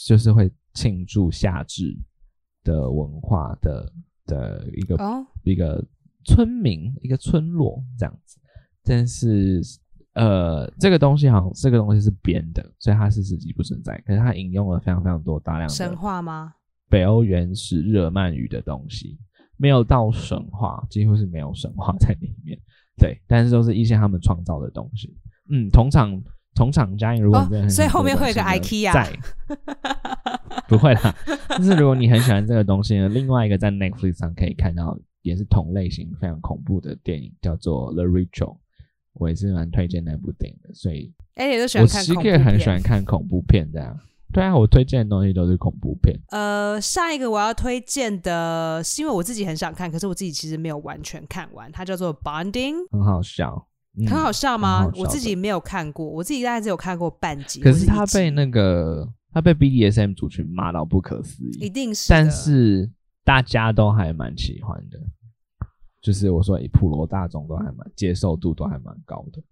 [0.07, 1.96] 就是会庆祝夏至。
[2.64, 3.92] 的文化的
[4.24, 4.96] 的一个
[5.42, 5.87] 一个
[6.24, 8.38] 村民一个村落这样子，
[8.85, 9.61] 但是
[10.14, 13.97] 呃这个东西好像这个东西是编的，所以它是实际不存在。
[14.07, 16.55] 可是它引用了非常非常多大量的神话吗？
[16.88, 19.18] 北欧原始日耳曼语的东西，
[19.57, 22.59] 没有到神话，几乎是没有神话在里面。
[22.97, 25.16] 对，但是都是一些他们创造的东西。
[25.51, 26.23] 嗯，同场
[26.55, 29.12] 同场加映，如果所以后面会有一个 IKEA 在。
[30.68, 31.14] 不会啦，
[31.49, 38.57] 但是如果你很喜欢这个东西呢，另外一个在 Netflix 上可以看到也是同类型非常恐怖的电影，叫做《The Ritual》，
[39.14, 40.72] 我也是蛮推荐那部电影的。
[40.74, 42.38] 所以，哎，你都喜欢看恐怖片？
[42.40, 43.96] 我很喜欢看恐怖片的。
[44.33, 46.18] 对啊，我推荐的东西都是恐怖片。
[46.31, 51.70] 呃，下一个我要推荐的是因为我自己很想看，可是我自己其实没有完全看完。
[51.70, 53.66] 它叫做《Bonding》，很好笑，
[54.09, 54.90] 很好笑吗？
[54.96, 57.61] 我自己没有看过，我自己大概只有看过半集。
[57.61, 59.09] 可是它被那个。
[59.35, 62.88] 他被 BDSM 族群骂到不可思议，一定是，但是
[63.24, 64.96] 大家都还蛮喜欢的，
[66.05, 69.43] 就是我说普罗大众都还蛮接受度都还蛮高的。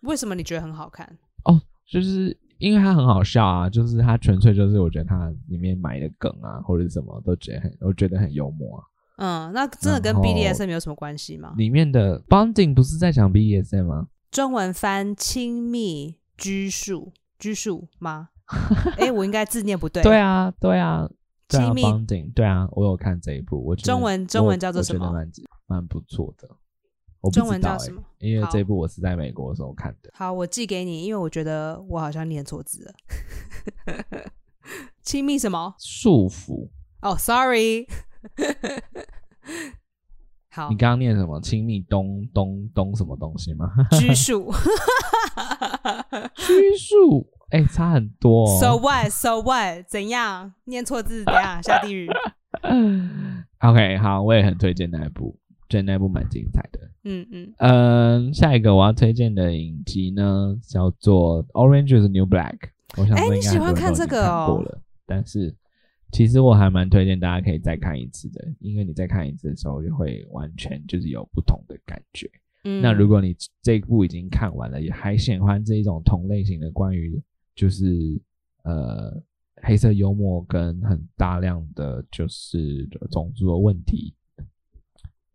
[0.00, 1.06] 为什么你觉得很好看？
[1.44, 8.84] 哦，就是因为它很好笑啊，就是它纯粹就是我觉得它里面埋的梗啊或者什么都觉得很，我觉得很幽默啊。
[9.18, 11.54] 嗯，那真的跟 BDSM 有什么关系吗？
[11.56, 14.08] 里面的 Bonding 不是在讲 BDSM 吗？
[14.32, 18.30] 中文翻亲密拘束，拘束吗？
[18.98, 20.02] 哎，我应该字念不对。
[20.02, 21.08] 对啊，对啊，
[21.48, 25.06] 亲密，bonding，对啊，我有看这一部，我中文中文叫做什么
[25.66, 26.48] 蛮蛮不错的。
[27.20, 30.10] 我不中文知道欸叫什么因为好这部我是在美国的时候看的。
[30.12, 32.92] 好，我寄给你，因为我觉得我好像念错字了。
[35.02, 35.74] 亲密什么？
[35.78, 36.68] 束缚，
[37.00, 37.86] 哦、s o r r y
[40.50, 41.40] 好你，刚刚念什么？
[41.40, 43.70] 亲密东东东什么东西吗？
[43.98, 44.52] 拘束。
[46.36, 48.60] 拘束，哎、差很多、哦。
[48.60, 49.08] So what?
[49.10, 49.86] So what?
[49.88, 50.52] 怎样？
[50.64, 51.62] 念错字怎样？
[51.62, 52.08] 下地狱
[53.60, 55.36] ？OK，好，我也很推荐那一部，
[55.74, 56.80] 觉得那部蛮精彩的。
[57.02, 62.58] 嗯嗯，嗯，下一个我要推荐的影集呢，叫做《Orange is New Black》。
[62.96, 65.54] 我想哎你喜欢看这个哦看过了，但是
[66.12, 72.30] 其实我还蛮推荐大家可以再看一次的，因为你再看一次的时候，就会完全就是有不同的感觉。
[72.66, 77.20] 嗯那如果你这一部已经看完了，也还喜欢这一种同类型的关于
[77.54, 78.18] 就是
[78.62, 79.20] 呃
[79.62, 84.14] 黑色幽默跟很大量的就是种族的问题，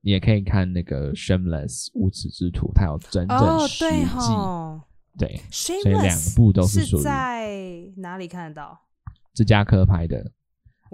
[0.02, 4.86] 你也可以看那个《Shameless》无耻之徒，它有整整哦，十对季，哈
[5.18, 8.80] 对，所以两部都是是属于在哪里看得到？
[9.34, 10.32] 芝加哥拍的。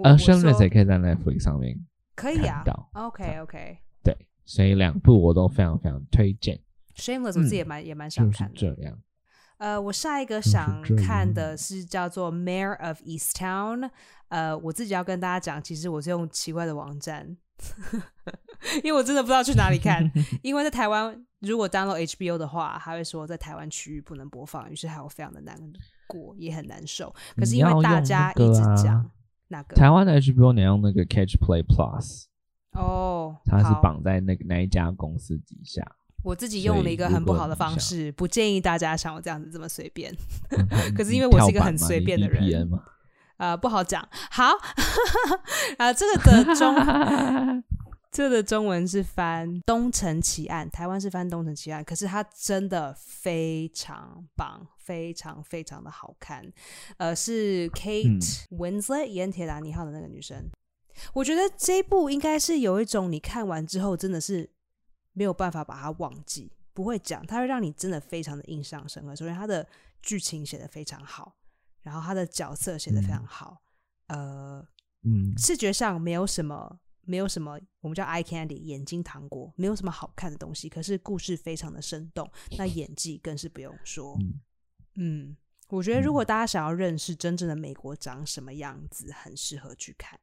[0.02, 1.78] 呃，《Shameless》也可以在 Netflix 上面
[2.14, 3.78] 可以啊到，OK OK。
[4.02, 4.14] 对，
[4.44, 6.60] 所以两部我都非常非常推荐
[6.96, 8.54] ，Shameless 我自己也蛮、也蛮想就是看的。
[8.56, 8.98] 这样。
[9.58, 13.80] 呃，我下一个想看的是叫做《Mayor of Easttown》。
[14.28, 17.36] 呃，我自己要跟大家讲，其实我是用奇怪的网站，
[18.82, 20.10] 因为我真的不知道去哪里看。
[20.42, 25.56] 因为在台湾，如果 download HBO 的话，他会说在台湾区域不能播放，于是还有非常的难
[26.06, 27.14] 过，也很难受。
[27.36, 29.10] 可是因为大家一直啊讲
[29.48, 32.24] 那个台湾的 HBO 你要用那个 Catch Play Plus，
[32.72, 35.82] 哦，它是绑在那个那一家公司底下。
[36.26, 40.12] 我自己用了一个很不好的方式，不建议大家像我这样子这么随便。
[40.96, 42.82] 可是因为我是一个很随便的人啊？
[43.36, 44.06] 呃，不好讲。
[44.32, 44.50] 好，
[45.78, 46.74] 啊，这个的中，
[48.10, 56.44] 这个的中文是翻《东城奇案》，台湾是翻《东城奇案》，可是它真的非常棒，非常非常的好看。
[56.96, 60.50] 呃，是 Kate Winslet 演《铁达尼号》的那个女生。
[61.12, 64.50] 我觉得这一部应该是有一种你看完之后真的是
[65.16, 69.16] 没有办法把它忘记，不会讲，它会让你真的非常的印象深刻。
[69.16, 69.66] 首先，它的
[70.02, 71.34] 剧情写的非常好，
[71.80, 73.62] 然后它的角色写的非常好，
[74.08, 74.62] 呃，
[75.04, 80.68] 嗯，视觉上没有什么，没有什么我们叫 eye candy 眼睛糖果，没有什么好看的东西。
[80.68, 84.18] 可是故事非常的生动，那演技更是不用说。
[84.20, 84.40] 嗯
[84.96, 85.36] 嗯，
[85.70, 90.20] 我觉得如果大家想要认识真正的美国长什么样子，很适合去看。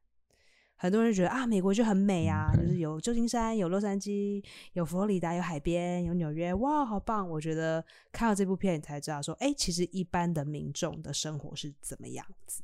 [0.76, 7.28] 很多人觉得啊，美国就很美啊就是有旧金山、有洛杉矶、有佛罗里达、有海边、有纽约，哇，好棒！
[7.28, 7.82] 我觉得
[8.12, 12.62] 看到这部片，你才知道说，哎，其实一般的民众的生活是怎么样子。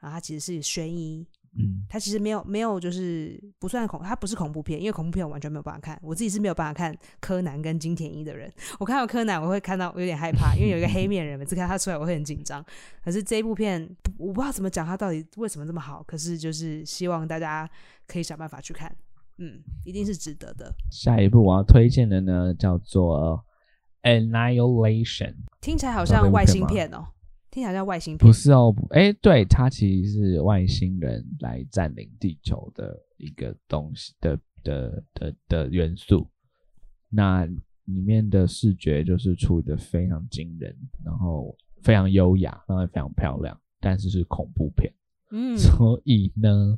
[0.00, 8.52] 然后它其实是悬疑，嗯，它其实没有没有就是不算恐，它不是恐怖片，因为恐怖片我完全没有办法看，我自己是没有办法看柯南跟金田一的人。
[8.80, 12.64] 我看到柯南，我会看到有点害怕，因为有一个黑面人，每次看他出来我会很紧张。
[13.04, 13.88] 可是这一部片，
[14.18, 16.02] 我不知道怎么讲，他到底为什么这么好。
[16.02, 17.68] 可是就是希望大家
[18.08, 18.94] 可以想办法去看，
[19.38, 20.74] 嗯，一定是值得的。
[20.90, 23.44] 下一部我要推荐的呢叫做
[24.10, 27.06] 《Annihilation》，听起来好像外星片哦，
[27.54, 28.32] 听起来像外星片不。
[28.32, 36.28] 是哦，不哎，对，它其实是外星人来占领地球的一个东西的的的的元素。
[37.08, 37.46] 那
[37.84, 44.92] 里面的视觉就是处理的非常惊人，然后非常优雅，然后也非常漂亮，但是是恐怖片，
[45.30, 46.76] 嗯， 所以呢，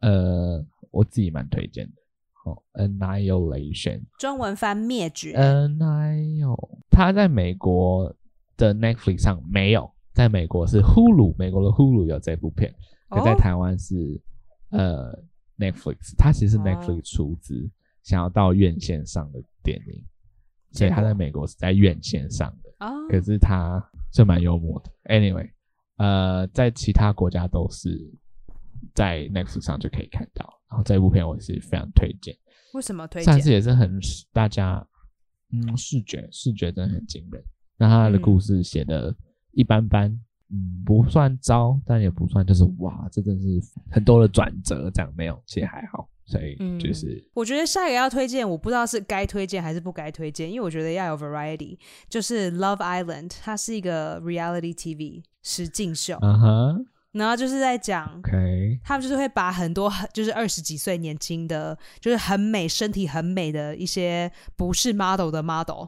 [0.00, 1.92] 呃，我自己蛮推荐的。
[2.46, 5.34] 哦，Annihilation，中文翻灭绝。
[5.34, 8.16] 呃 Annihil，它在美国
[8.56, 12.74] 的 Netflix 上没有，在美国是 Hulu，美国的 Hulu 有这部片，
[13.10, 14.18] 可在哦台湾是、
[14.70, 15.12] 呃
[15.58, 17.70] Netflix，它其实是哦 Netflix 出资，
[18.02, 20.02] 想要到院线上的电影，
[20.72, 23.78] 所以它在美国是在院线上的，啊，可是它
[24.14, 24.90] 是蛮幽默的。
[25.14, 25.50] Anyway，
[25.98, 28.10] 呃，在其他国家都是
[28.94, 32.34] 在 Netflix 上就可以看到，然后这部片我是非常推荐。
[32.72, 33.34] 为什么推荐？
[33.34, 33.50] 上次？
[33.52, 34.00] 也是很
[34.32, 34.82] 大家，
[35.52, 37.44] 嗯，视觉视觉真的很惊人。
[37.76, 39.14] 那他的嗯故事写的
[39.56, 40.08] 一般般，
[40.50, 46.08] 嗯，不算糟，但也不算就是哇，这真是很多的转折，这样没有，其实还好。
[46.24, 46.78] 所以嗯。
[46.78, 51.78] 就是、我觉得下一个要推荐，我不知道是该推荐还是不该推荐，因为我觉得要有 variety。
[52.08, 65.86] 就是《Love Island》，它是一个 reality TV 实境秀，嗯哼然后就是在讲，OK，他们就是会把很多很就是二十几岁年轻的，就是很美、身体很美的一些不是 model 的 model，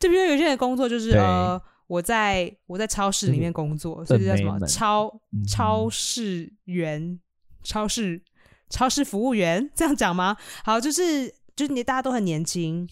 [0.00, 1.60] 就比如有些人工作就是呃，
[1.92, 7.20] 我在我在超市里面工作，所以叫什么超嗯超市员、
[7.62, 8.22] 超市
[8.70, 10.34] 超市服务员，这样讲吗？
[10.64, 12.88] 好，就是就是你大家都很年轻，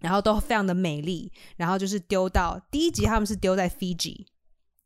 [0.00, 4.26] 然后都非常的美丽，然后就是丢到第一集他们是丢在 Fiji，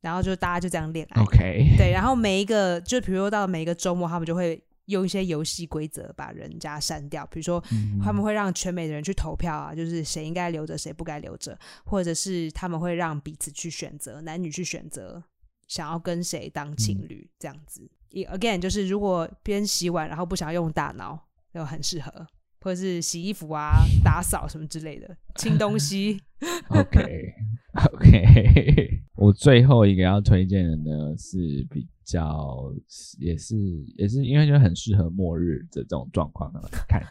[0.03, 1.23] 然后就大家就这样恋爱。
[1.23, 15.23] OK，对，然后每一个就比如说到每一个周末，他们就会用一些游戏规则把人家删掉，比如说嗯他们会让全美的人去投票啊，就是谁应该留着，谁不该留着，或者是他们会让彼此去选择，男女去选择
[15.67, 17.09] 想要跟谁当情嗯。
[17.09, 17.89] 侣、这样子。
[18.11, 21.19] again 就是如果边洗碗然后不想要用大脑，
[21.53, 22.27] 就很适合，
[22.61, 26.23] 或者是洗衣服啊、 打扫什么之类的，清东西。
[26.71, 27.35] OK
[27.75, 32.73] OK， 我最后一个要推荐的呢是比较
[33.19, 33.57] 也是
[33.97, 37.03] 也是因为就很适合末日的这种状况来看，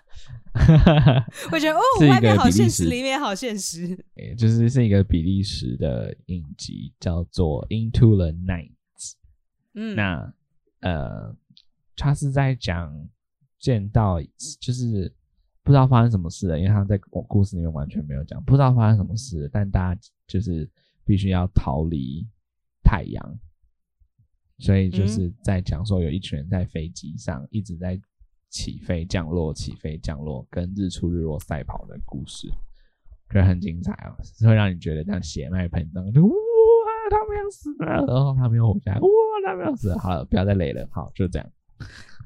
[1.51, 3.87] 我觉得哦 外面好现实，里面好现实。
[4.15, 8.71] 也就是是一个比利时的影集，叫做《Into the Night》。
[9.75, 10.33] 嗯，那
[10.81, 11.35] 呃，
[11.95, 13.07] 他是在讲
[13.59, 14.19] 见到
[14.59, 15.13] 就是
[15.61, 20.69] 不知道发生什么事了，因为他在故事里面完全没有讲，不知道发生什么事，但大家就是
[21.05, 22.27] 必须要逃离
[22.83, 23.39] 太阳，
[24.59, 27.99] 所以就是在讲说有一群人在飞机上一直在
[28.49, 32.47] 起飞、降落、起飞、降落，跟日出日落赛跑的故事，
[33.29, 36.33] 觉得很精彩哦，是会让你觉得这样血脉喷张，就哇，
[37.09, 39.07] 他们要死了，然后他们又活下来，哇，
[39.45, 41.51] 他们要死了，好了，不要再累了，好，就这样。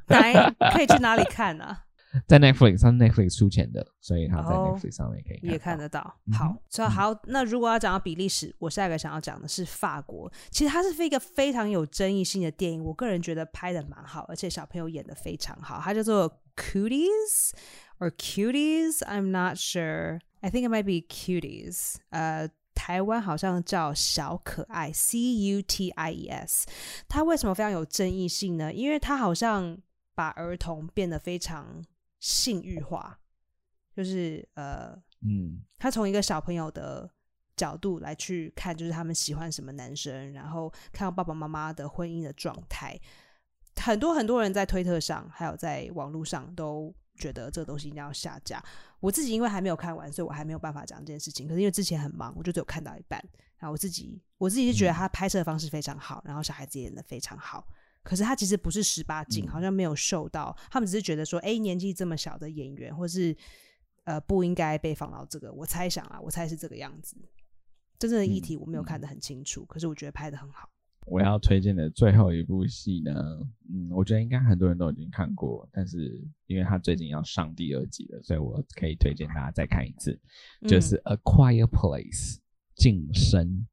[0.08, 0.34] 来
[0.74, 1.86] 可以去哪里看啊？
[2.28, 5.78] 在 Netflix 上，Netflix 出钱的，所以他在哦 Netflix 上面可以也看。
[5.78, 6.02] 得到。
[6.34, 10.32] 好，所以好，那如果要讲到比利时，我下一个想要讲的是法国。
[10.50, 15.80] 其实它是一个非常有争议性的电影，我个人觉得拍的蛮好，而且小朋友演的非常好。
[15.82, 17.52] 它叫做 Cuties
[18.00, 20.20] or Cuties，I'm not sure.
[20.42, 21.96] I think it might be Cuties.
[22.10, 26.68] 呃，台湾好像叫小可爱 C U T I E S。
[27.08, 28.74] 它为什么非常有争议性呢？
[28.74, 29.78] 因为它好像
[30.14, 31.82] 把儿童变得非常
[32.22, 33.20] 性欲化，
[33.94, 37.12] 就是呃，嗯他从一个小朋友的
[37.58, 42.98] 角度来去看，就是他们喜欢什么男生，然后看到爸爸妈妈的婚姻的状态。
[43.76, 48.64] 很多很多人在推特上，还有在网络上都觉得这个东西一定要下架。
[49.00, 51.48] 我自己因为还没有看完，所以我还没有办法讲这件事情。
[51.48, 53.20] 可是因为之前很忙，我就只有看到一半。
[53.58, 57.68] 然后我自己我自己是觉得他拍摄的方式非常好，然后小孩子演的非常好。
[58.04, 63.36] 可是他其实不是十八禁，嗯好像没有受到，他们只是觉得说，哎，年纪这么小的演员，或是
[64.06, 65.52] 呃不应该被放到这个。
[65.54, 67.16] 我猜想啊，我猜是这个样子。
[68.00, 70.68] 真正的议题我没有看得很清楚，可是我觉得拍的很好。
[71.06, 73.14] 我要推荐的最后一部戏呢，
[73.72, 80.20] 嗯，我觉得应该很多人都已经看过，但是因为他最近要上第二季了，所以我可以推荐大家再看一次，
[80.68, 82.36] 就是《A Quiet Place》
[82.76, 83.68] 静声。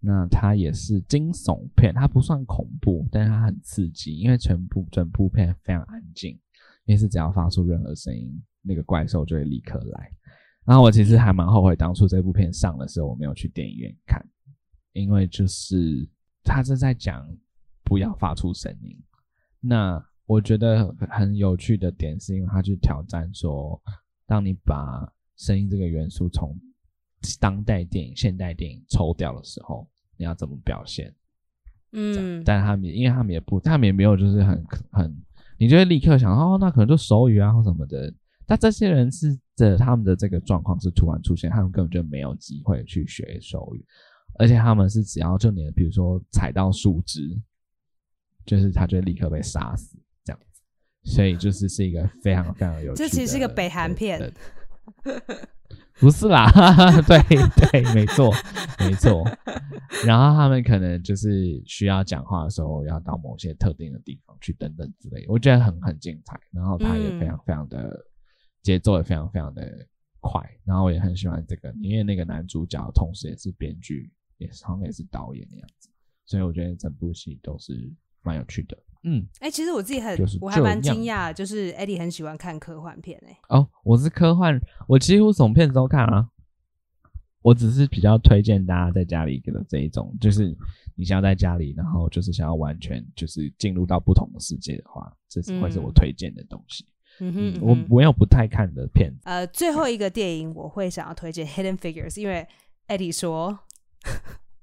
[0.00, 6.30] 那它也是惊悚片，它不算恐怖，但是它很刺激，因为全部整部片非常安静，
[6.86, 10.10] 因为是只要发出任何声音，那个怪兽就会立刻来。
[10.64, 14.24] 然后我其实还蛮后悔当初这部片上的时候我没有去电影院看，
[14.92, 16.08] 因为就是
[16.42, 17.26] 他是在讲
[17.82, 18.96] 不要发出声音。
[19.60, 23.80] 那我觉得很有趣的点是因为他去挑战说，
[24.26, 26.56] 当你把声音这个元素从
[27.38, 31.14] 当代电影、现代电影抽掉的时候，你要怎么表现？
[31.92, 35.16] 嗯，但他们因为他们也不，他们也没有就是很很，
[35.58, 38.12] 你就会立刻想哦，那可能就手语啊或什么的。
[38.46, 43.84] 但这些人是的，他们的这个状况是突然出现，他们根本就没有机会去学手语，
[44.38, 47.36] 而且他们是只要就你比如说踩到树枝，
[48.44, 50.62] 就是他就会立刻被杀死这样子。
[51.04, 54.32] 所以就是是一个非常非常有趣的，这其实是一个北韩片
[55.98, 56.50] 不是啦，
[57.06, 57.18] 对
[57.70, 58.32] 对，没错
[58.78, 59.22] 没错。
[60.06, 66.40] 然后他们可能就是需要讲话的时候，要到某些特定的地方去等等之类，我觉得很很精彩。
[66.52, 67.94] 然后他也非常非常的、
[68.62, 69.86] 节奏也非常非常的
[70.20, 75.90] 快，然后我也很喜欢这个，因为那个男主角同时也是编剧，也是好像也是导演的样子，
[76.24, 77.92] 所以我觉得整部戏都是
[78.22, 78.78] 蛮有趣的。
[79.02, 86.28] 嗯，哎、其实我自己很，就是我还蛮惊讶，就是 Eddie 很喜欢看科幻片哎、哦，我是科幻，我几乎什么片子都看啊。
[87.42, 90.54] 我只是比较推荐大家在家里的这一种，就是
[90.94, 96.84] 你想要在家里，然后就是想要完全就是进入到不同的世界的话，这是会是我嗯推荐的东西。
[97.20, 99.20] 嗯哼，嗯，我没有不太看的片子。
[99.24, 102.46] 呃，最后一个电影我会想要推荐《Hidden Figures》，因为
[102.88, 103.58] Eddie 说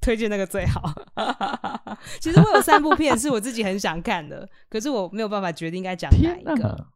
[0.07, 0.81] 推荐那个最好。
[2.21, 6.87] 其实我有三部片是我自己很想看的，可是我没有办法决定该讲哪一个。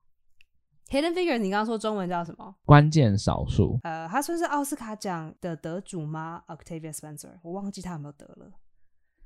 [0.90, 2.56] Hidden Figure，你刚刚说中文叫什么？
[2.64, 3.78] 关键少数。
[3.84, 8.50] 呃，他算是奥斯卡奖的得主吗？Octavia Spencer，我忘记他有没有得了。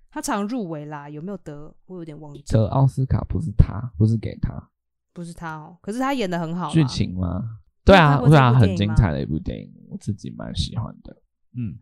[0.10, 1.76] 他常入围啦，有没有得？
[1.86, 2.42] 我有点忘记。
[2.48, 4.70] 得奥斯卡不是他，不是给他，
[5.14, 5.78] 不是他哦。
[5.84, 6.72] 可是他演的很好。
[6.72, 7.60] 剧情吗？
[7.84, 11.16] 对啊，对啊，很精彩的一部电影，我自己蛮喜欢的。
[11.56, 11.78] 嗯，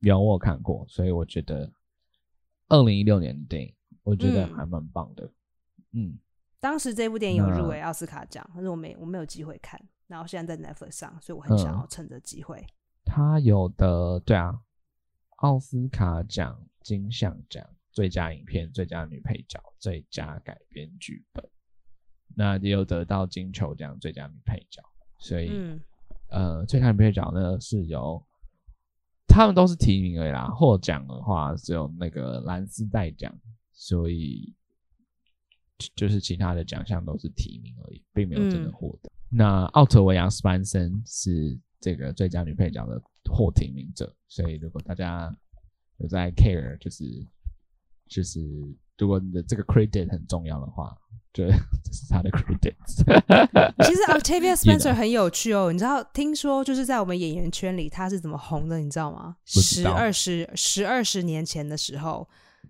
[0.00, 1.72] 有我看过，所以我觉得
[2.68, 5.30] 二零一六年的电影，我觉得还蛮棒的。
[5.92, 6.18] 嗯。
[6.58, 12.62] 当时这部电影有入围奥斯卡奖，可是我没我没有机会看，然后现在在 Netflix 上，所以我很想要趁着机会。
[13.02, 14.60] 他有的对啊，
[15.36, 21.42] 奥斯卡奖、金像奖、最佳影片、最佳女配角、最佳改编剧本，
[22.36, 24.82] 那也有得到金球奖最佳女配角，
[25.18, 25.80] 所以
[26.28, 28.22] 呃，最佳女配角呢是由
[29.30, 33.32] 他们都是提名而已啦，获奖的话只有那个蓝丝带奖，
[33.72, 34.54] 所以。
[35.96, 39.10] 就是其他的奖项都是提名而已，并没有真的获得。
[39.30, 43.00] 那奥特维亚·斯班森是这个最佳女配角的
[43.32, 45.34] 获提名者，所以如果大家
[45.96, 47.26] 有在 care，就是
[48.10, 48.40] 就是
[48.98, 50.94] 如果你的这个 credit 很重要的话，
[51.32, 51.46] 就
[51.82, 52.74] 这是他的 credit。
[53.86, 56.02] 其实 Octavia Spencer 很有趣哦，你知道？
[56.12, 58.78] 听说就是在我们演员圈里，他是怎么红的？
[58.78, 59.36] 你知道吗？
[59.46, 62.28] 十二十十二十年前的时候，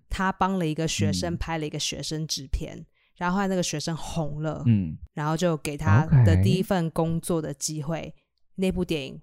[0.09, 2.85] 他帮了一个学生拍了一个学生制片。
[3.17, 8.13] 然后后来那个学生红了，嗯，然后就给他的第一份工作的机会。
[8.55, 9.21] 那部电影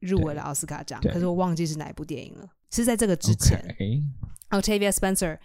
[0.00, 2.48] 入围了奥斯卡奖，可是我忘记是哪一部电影了。
[2.70, 3.62] 是在这个之前
[4.50, 5.38] ，Octavia Spencer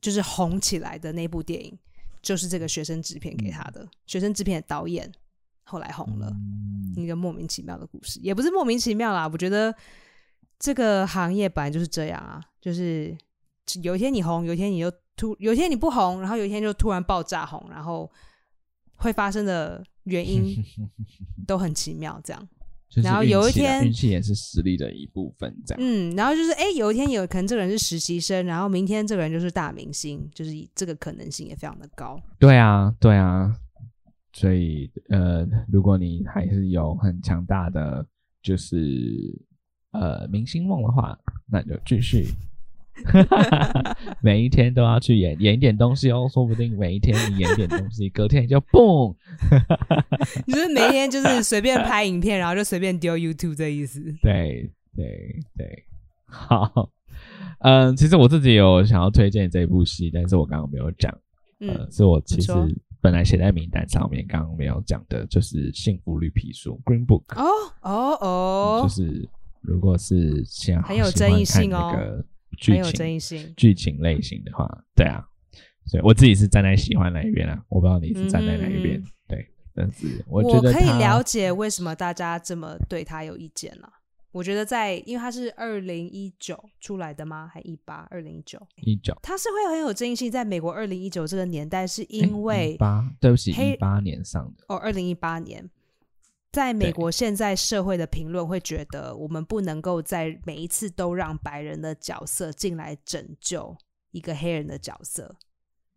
[0.00, 1.78] 就是红起来的那部电影，
[2.22, 3.88] 就是这个学生制片给他的。
[4.06, 5.10] 学生制片的导演
[5.64, 6.32] 后来红了，
[6.96, 9.28] 一个莫名其妙的故事，也不是莫名其妙啦。
[9.28, 9.74] 我觉得
[10.58, 13.16] 这个行业本来就是这样啊，就是
[13.82, 14.92] 有一天你红，有一天你又。
[15.18, 18.08] 突有一天你不红，然后有一天就突然爆炸红，然后
[18.94, 20.54] 会发生的原因
[21.44, 22.48] 都很奇妙，这样。
[22.94, 25.82] 然后有一天运气也是实力的一部分，这样。
[25.82, 32.20] 嗯，然后就是哎，有一天有可能这个人是实习生，然后明天这个人就是大明星，就是这个可能性也非常的高。
[32.38, 33.54] 对啊，对啊。
[34.32, 38.06] 所以呃，如果你还是有很强大的
[38.40, 38.76] 就是
[39.90, 42.26] 呃明星梦的话，那就继续。
[44.22, 49.14] 每一天都要去演演一点东西哦，说不定每一天你演一点东西，隔天就蹦。
[50.46, 54.00] 你是每天就是随便拍影片，然后就随便丢 YouTube 这意思？
[54.22, 55.84] 对对对，
[56.26, 56.90] 好。
[57.60, 61.12] 嗯，其实我自己有想要推荐这部戏，但是我刚刚没有讲。
[61.60, 62.52] 嗯，是我其实
[63.00, 67.24] 本来写在名单上面，刚刚没有讲的，就是《幸福绿皮书》（Green Book）。
[67.34, 67.44] 哦
[67.82, 69.28] 哦哦，就是
[69.60, 72.22] 如果是像很有争议性哦。
[72.60, 75.24] 很有争议性，剧情类型的话，对啊，
[75.86, 83.92] 所以我自己是站在喜欢那一边啊，我不知道你是站在哪一边，对，但是我觉得可以了解为什么大家这么对他有意见了。
[84.30, 87.50] 我觉得在，因为他是二零一九出来的吗？
[87.52, 88.06] 还一八？
[88.10, 88.60] 二零一九？
[88.82, 89.16] 一九？
[89.22, 95.68] 他是会很有争议性，在美国二零一九这个年代，是因为八，对不起，一八年上的哦，二零一八年。
[96.58, 103.76] 在美国现在社会的评论会觉得，我们不能够在每一次都让白人的角色进来拯救
[104.10, 105.36] 一个黑人的角色，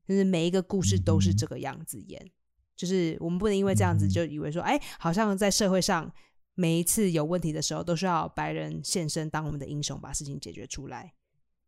[0.07, 2.29] 就是每一个故事都是这个样子演，
[2.75, 6.13] 就是我们不能因为这样子就以为说，哎，好像在社会上
[6.53, 11.11] 每一次有问题的时候都需要白人现身当我们的英雄，把事情解决出来，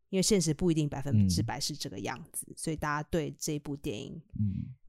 [0.10, 4.22] 因为现实不一定百分之百是这个样子，所以大家对这部电影，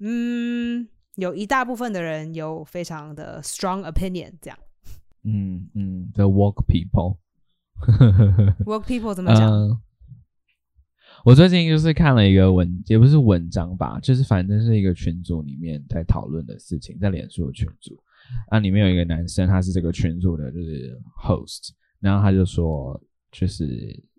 [0.00, 0.86] 嗯。
[1.16, 4.58] 有一大部分的人有非常的 strong opinion，这样。
[5.22, 9.80] 嗯嗯，the work people，work people 怎么讲？
[11.24, 17.98] 我最近就是看了一个文，也不是文章吧，就是反正是一个群组里面在讨论的事情，在脸书的群组。
[18.48, 23.00] 啊，里面有一个男生，他是这个群组的，就是 host，然后他就说，
[23.30, 23.64] 就是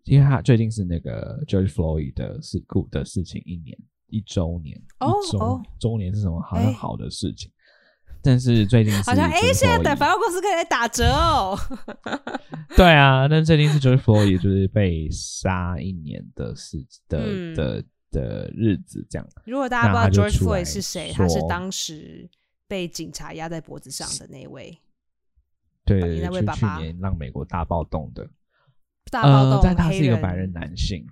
[0.05, 3.77] 因为他最近是那个 George Floyd 的事故的事情一年。
[4.15, 6.41] 一周年，哦周周年是什么？
[6.41, 7.51] 好像好的事情，
[8.21, 11.57] 但是最近好像哎，现在百货公司可以打折哦。
[12.77, 16.77] 对啊，但最近是 George Floyd 就是被杀一年的事
[17.09, 19.27] 的的的日子，这样。
[19.45, 22.29] 如果大家不知道 George Floyd 是谁，他是当时
[22.69, 24.77] 被警察压在脖子上的那位，
[25.83, 28.25] 对，那位去年让美国大暴动的
[29.11, 31.05] 大暴动，但他是一个白人男性，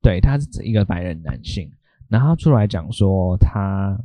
[0.00, 1.70] 对，他是一个白人男性。
[2.10, 3.96] 然后出来讲说，他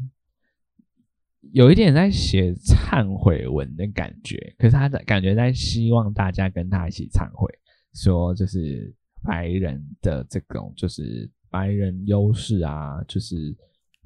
[1.52, 7.52] 有一点在写忏悔文的感觉，可是他的感觉在希望大家跟他一起忏悔，
[7.96, 8.94] 说就是
[9.24, 13.36] 白人的这种就是白人优势啊，就是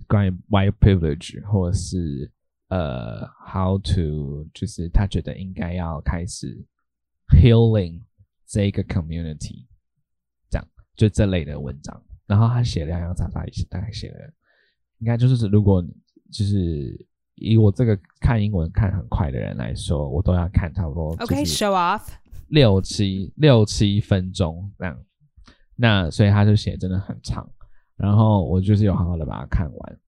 [0.07, 2.31] 关于 white privilege 或者是
[2.69, 6.65] 呃，how to 就是他觉得应该要开始
[7.35, 7.99] healing
[8.45, 9.65] 这个 community，
[10.49, 12.01] 这样就这类的文章。
[12.29, 14.17] 然后他写了洋洋洒洒，大概写了，
[14.99, 15.83] 应该就是如果
[16.31, 22.03] 就是以我这个看英文看很快的人来说，我都要看差不多 OK，show off
[22.49, 24.95] 六七六七分钟这样。
[25.75, 27.49] 那所以他就写真的很长，
[27.95, 29.99] 然后我就是有好好的把它看完，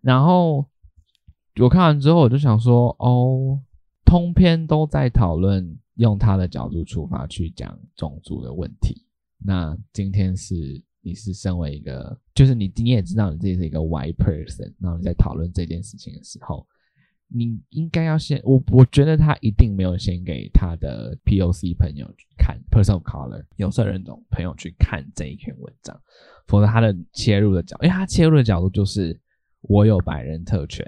[0.00, 0.66] 然后
[1.60, 3.60] 我看完之后我就想说，哦，
[4.04, 9.04] 通篇都在讨论用他的角度出发去讲种族的问题。
[9.38, 16.66] 那今天是你是身为一个，就是你你也知道你自己是一个 white person，然后你在讨论这件事情的时候。
[17.30, 25.94] 你应该要先我，我觉得他一定没有先给他的 POC 朋友去看 Personal Color 有色人种朋友去看这一篇文章，
[26.46, 29.20] 否则他的切入的角，因为他切入的角度就是
[29.60, 30.82] 我有白人特权，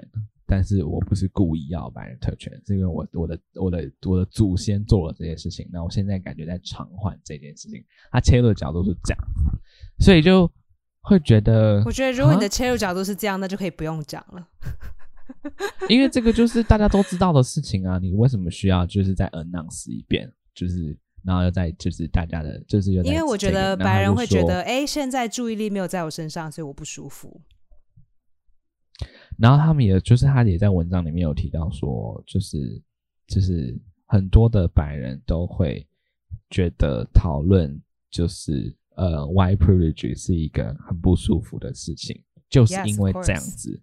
[0.51, 7.81] 但是我不是故意要白人特权，是因为我我的我的我的祖先做了这件事情，那我现在感觉在偿还这件事情。
[8.11, 9.23] 他切入的角度是这样，
[9.99, 10.51] 所以就
[11.03, 14.45] 会觉得，我觉得如果你的切入角度是这样，那就可以不用讲了。
[15.87, 20.29] 因为这个就是大家都知道的事情啊，你为什么需要就是再 announce 一遍？
[20.53, 20.93] 就是
[21.23, 27.39] 然后又再就是大家的，就是因为我觉得白人会觉得，哎，现在注意力没有在我身上，所以我不舒服。
[29.37, 32.81] 然后他们也就是他也在文章里面有提到说，就是
[33.27, 35.87] 就是很多的白人都会
[36.49, 43.81] 觉得讨论就是呃 white privilege 是一个很不舒服的事情，就是因为这样子。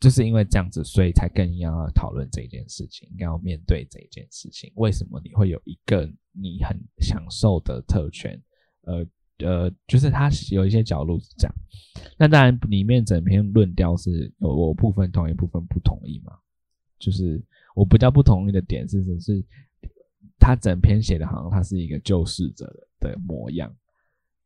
[0.00, 4.72] 就是因为这样子，所以才更要讨论这件事情，应该要面对这件事情。
[4.74, 8.36] 为什么你会有一个你很享受的特权？
[8.80, 9.06] 呃
[9.42, 11.54] 呃，就是他有一些角度是这样。
[12.16, 16.32] 那当然，里面整篇论调是有我部分同意，部分不同意嘛。
[16.98, 17.42] 就是
[17.74, 19.44] 我比较不同意的点是，只是
[20.38, 23.74] 他整篇写的好像他是一个救世者的模样，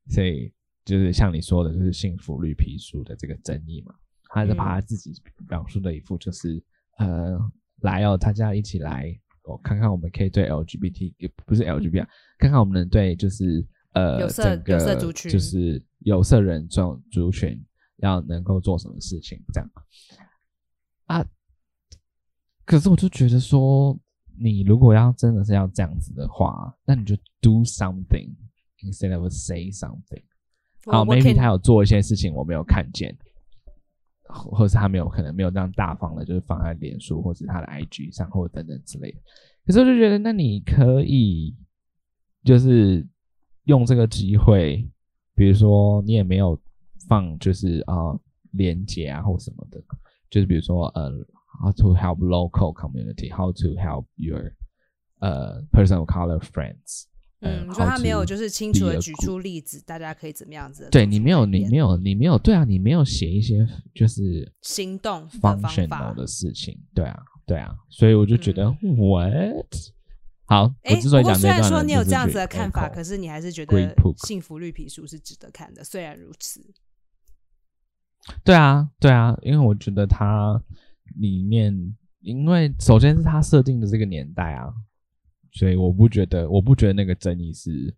[0.09, 0.53] 所以
[0.85, 3.95] 就是像你说的，就是幸福绿皮书的这个争议嘛。
[4.29, 5.15] 他是把他自己
[5.49, 6.63] 表述的一副，就是
[6.99, 7.39] 呃，
[7.83, 12.07] 来哦，大家一起来，我看看我们可以对 LGBT，不是 LGBT，
[12.39, 13.65] 看看我们能对就是
[13.97, 14.79] 呃，整个
[15.13, 17.59] 就是有色人种族群
[17.97, 19.71] 要能够做什么事情这样
[21.07, 21.27] 啊？
[22.65, 23.99] 可是我就觉得说，
[24.39, 28.35] 你如果要真的是要这样子的话，那你就 do something
[28.83, 30.23] instead of say something。
[30.85, 33.17] 好，maybe 他有做一些事情，我没有看见。
[34.29, 39.19] 或是他没有可能没有这样大方的，就是放在脸书或者他的 IG 上，或者等等之类的。
[39.65, 41.57] 可是我就觉得，那你可以
[42.45, 43.07] 就是
[43.67, 44.85] 用这个机会，
[45.37, 46.59] 比如说你也没有
[47.09, 48.19] 放，就是啊
[48.53, 49.81] 连接啊或什么的，
[50.31, 51.13] 就是比如说呃
[51.63, 54.51] ，how to help local community，how to help your
[55.21, 57.05] 呃 person of color friends。
[57.41, 60.89] 嗯，你说他没有就是清楚的举出例子，大家可以怎么样子？
[60.91, 69.67] 对你没有，你没有，你没有，对啊，你没有写一些就是行动方法的事情，对啊，对啊，所以我就觉得，what？
[70.47, 73.77] 好，我之所以讲虽然说你有这样子的看法，可是你还是觉得
[74.27, 75.83] 《幸福绿皮书》是值得看的。
[75.83, 76.65] 虽然如此，
[78.45, 80.63] 对啊，对啊，因为我觉得它
[81.17, 84.73] 里面，因为首先是它设定的这个年代啊。
[85.53, 87.97] 所以我不觉得，我不觉得那个争议是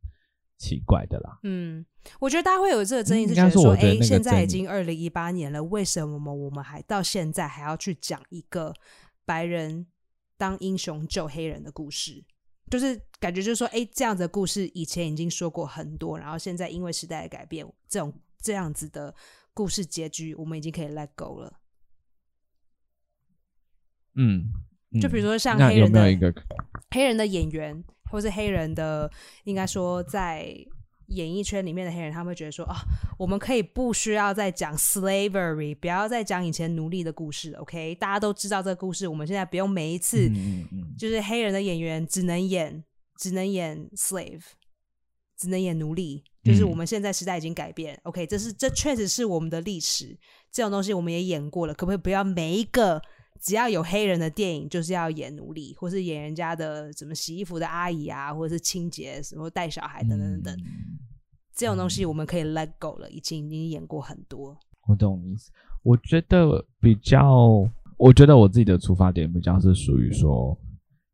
[0.59, 1.41] 奇怪的啦。
[1.43, 1.85] 嗯，
[2.21, 8.73] 我觉得大家会有这个争议，是觉得说，哎，现在已经二零一八年了，为什么我们还到现在还要去讲一个
[9.25, 9.89] 白人
[10.37, 12.25] 当英雄救黑人的故事？
[12.71, 19.15] 就是感觉就是说，哎，这样子的故事以前已经说过很多，然后现在因为时代的改变，这种这样子的
[19.55, 21.61] 故事结局，我们已经可以 let go 了。
[24.15, 24.51] 嗯。
[25.03, 26.03] 就比如说像黑人的
[26.91, 29.11] 黑人的演员，或是黑人的，
[29.45, 30.57] 应该说在
[31.09, 32.77] 演艺圈里面的黑人，他们会觉得说啊，
[33.19, 37.95] 我们可以不需要再讲 slavery，不要再讲以前奴隶的故事，OK？
[37.95, 40.31] 大家都知道这个故事，我们现在不用每一次
[40.99, 42.85] 就是黑人的演员只能演
[43.17, 44.43] 只能演 slave，
[45.37, 48.27] 只能演奴隶，就是我们现在时代已经改变，OK？
[48.27, 50.19] 这是这确实是我们的历史，
[50.53, 53.03] 这种东西我们也演过了，可不可以不要每一个？
[53.49, 60.65] 只要有黑人的电影，就是要演奴隶，或是演人家的什么洗衣服的阿姨啊，或者是清洁什么带小孩等等等等，
[61.57, 64.55] 这种东西我们可以 let go 了，已经已经演过很多。
[64.87, 65.51] 我懂意思。
[65.83, 70.55] 我觉得比较，我觉得我自己的出发点比较是属于说，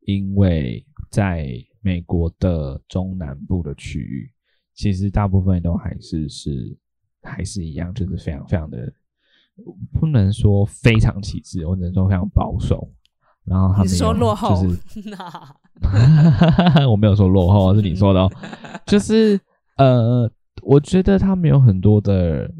[0.01, 1.49] 因为在
[1.82, 4.28] 美国的中南部的区域，
[4.74, 6.76] 其实大部分都还是是
[7.22, 8.93] 还是一样，就是非常非常的
[9.93, 12.91] 不能说非常旗帜，我只能说非常保守。
[13.45, 15.11] 然后他们你是说落后就是
[16.91, 18.33] 我没有说落后，是你说的哦。
[18.87, 19.39] 就是
[19.77, 20.31] 呃，
[20.63, 22.51] 我觉得他们有很多的，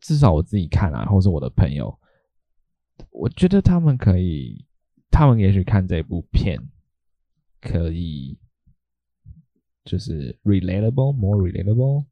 [0.00, 1.96] 至少我自己看啊，或是我的朋友，
[3.10, 4.64] 我觉得他们可以，
[5.10, 6.60] 他们也许看这部片
[7.60, 8.36] 可以，
[9.84, 12.06] 就是 relatable，more relatable，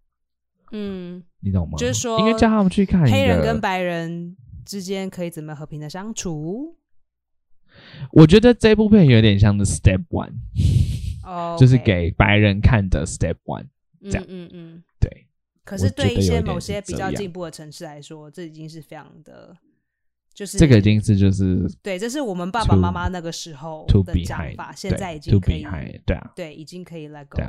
[0.70, 1.76] 嗯，你懂吗？
[1.76, 6.76] 就是说应该叫他们去看黑人跟白人之间可以怎么和平的相处？
[8.12, 10.34] 我觉得这部片有点像是 Step One，
[11.24, 13.66] 哦， 就是给白人看的 Step One。
[14.11, 14.82] 这样嗯嗯嗯。
[15.01, 15.26] 对，
[15.64, 19.57] 可是对一些某些比较进步的城市来说，这已经是非常的，
[20.34, 25.62] 就是这个已经是就是对，这是我们爸爸妈妈那个时候的讲法，现对在已经可以
[26.05, 27.47] 对啊，对，已经可以 let go 对。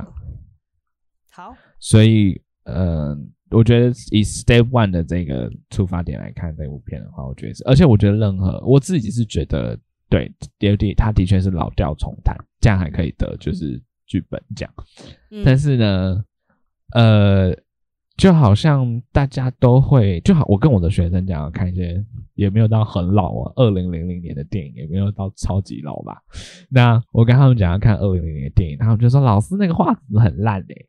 [1.30, 3.18] 好，所以呃，
[3.54, 9.78] 我觉得以 Step One 的这个出发点来看这部片的话，我觉得是，而且我觉得任何我自己是觉得
[10.08, 14.70] 对，有点他的确是老调重弹，这样还可以得就是剧本奖。
[15.30, 16.24] 嗯但是呢，
[16.92, 17.56] 呃，
[18.16, 26.22] 就好像大家都会，就好，我跟我的学生讲要看一些也没有到很老啊，二零零零年的电影，也没有到超级老吧。
[26.68, 30.86] 那我跟他们讲要看二零零零的电影，他们就说老师那个画质很烂欸诶、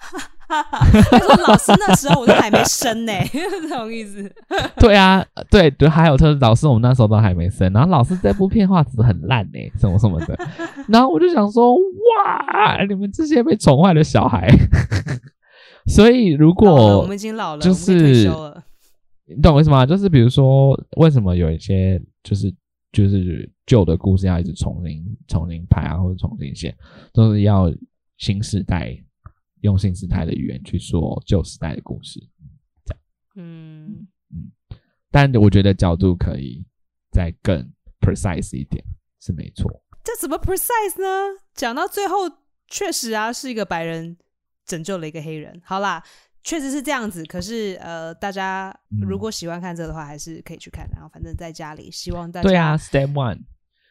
[1.10, 4.30] 他说老师那时候我都还没生呢， 这种意思。
[4.78, 10.36] 对啊，对对，还有特老师，我们那时候都还没生，然后老师这部片画质很烂呢、什么什么的，
[10.88, 14.48] 然后我就想说，哇，你们这些被宠坏的小孩。
[15.86, 18.30] 所以如果我们已经老了，就是。
[19.32, 19.86] 你懂我意思吗？
[19.86, 22.52] 就是比如说，为什么有一些就是
[22.90, 26.74] 就是旧的故事要一直重新重新拍啊，或者重新写，
[27.12, 27.72] 都是要
[28.18, 28.92] 新时代
[29.60, 32.20] 用新时代的语言去说旧时代的故事。
[33.36, 34.08] 嗯，
[35.10, 36.64] 但我觉得角度可以
[37.12, 38.84] 再更 precise 一点，
[39.20, 39.70] 是没错。
[40.02, 41.38] 这怎么 precise 呢？
[41.54, 42.16] 讲到最后，
[42.66, 44.16] 确实啊，是一个白人
[44.66, 45.60] 拯救了一个黑人。
[45.64, 46.02] 好啦，
[46.42, 47.24] 确实是这样子。
[47.24, 50.88] 可是呃，大家嗯如果喜欢看这的话，还是可以去看。
[50.92, 53.42] 然后反正在家里，希望大家对啊，Step One，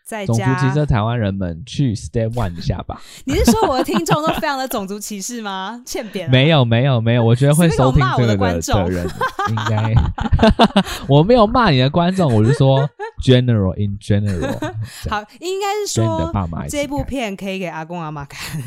[0.09, 0.85] 在种族歧视的。
[0.89, 2.99] 台湾人们去 Step One 一下吧。
[3.25, 5.79] 你是说我的听众都非常的种族歧视吗？
[5.85, 6.31] 欠扁了。
[6.31, 9.07] 没有没有没有，我觉得会收听骂我的这个的观众的人
[9.49, 9.93] 应该，
[11.07, 12.89] 我没有骂你的观众，我是说
[13.23, 14.57] general in general，
[15.11, 16.31] 好，应该是说
[16.67, 18.59] 这部片可以给阿公阿妈看。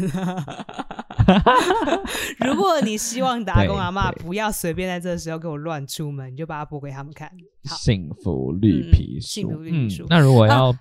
[2.38, 7.28] 如果你希望你的阿公阿妈不要随便在这时候给我乱出门，你就把它播给他们看。
[7.64, 10.06] 幸福绿皮书，嗯幸福绿皮书嗯。
[10.10, 10.72] 那如果要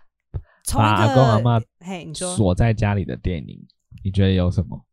[0.64, 3.68] 从把阿公阿妈嘿，你说，锁在家里的电影，
[4.04, 4.86] 你觉得有什么？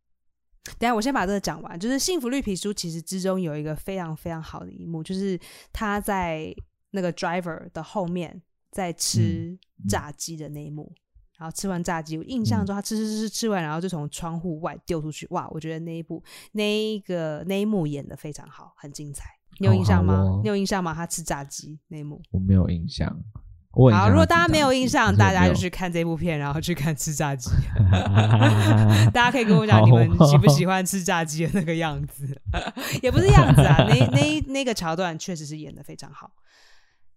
[0.77, 1.79] 等下我先把这个讲完。
[1.79, 5.39] 就是《幸福绿皮书》其实之中有一个非常非常好的一幕，就是
[5.71, 6.53] 他在
[6.91, 8.41] 那个 driver 的后面
[8.71, 10.93] 在吃嗯炸鸡的那一幕。
[11.37, 15.25] 然后吃完炸鸡，我印象中他吃吃吃吃吃完，然后就从窗户外丢出去。
[15.29, 19.29] 哇，我觉得那一部那一个那一幕演的非常好，很精彩。
[19.57, 20.41] 你有哦印象吗？
[20.43, 20.93] 你有印象吗？
[20.93, 22.21] 他吃炸鸡那一幕。
[22.31, 23.23] 我没有印象。
[23.73, 27.51] 我好，如果大家没有印象，大家就去看这部片，然后去看吃炸鸡。
[29.13, 32.39] 大家可以跟我讲你们哦喜不喜欢吃炸鸡的那个样子，
[33.03, 36.31] 也不是样子啊，那那那个桥段确实是演的非常好。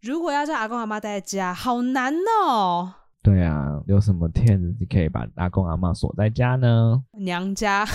[0.02, 2.12] 如果要叫阿公阿妈待在家，好难
[2.44, 2.94] 哦。
[3.22, 7.02] 对啊，有什么骗子可以把阿公阿妈锁在家呢？
[7.18, 7.86] 娘家，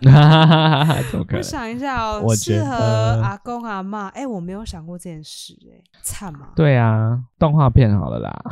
[1.10, 1.38] 怎么可能？
[1.38, 2.74] 我想一下哦，我觉适合
[3.22, 4.08] 阿公阿妈。
[4.08, 6.48] 哎，我没有想过这件事，哎，惨嘛？
[6.56, 8.42] 对啊，动画片好了啦。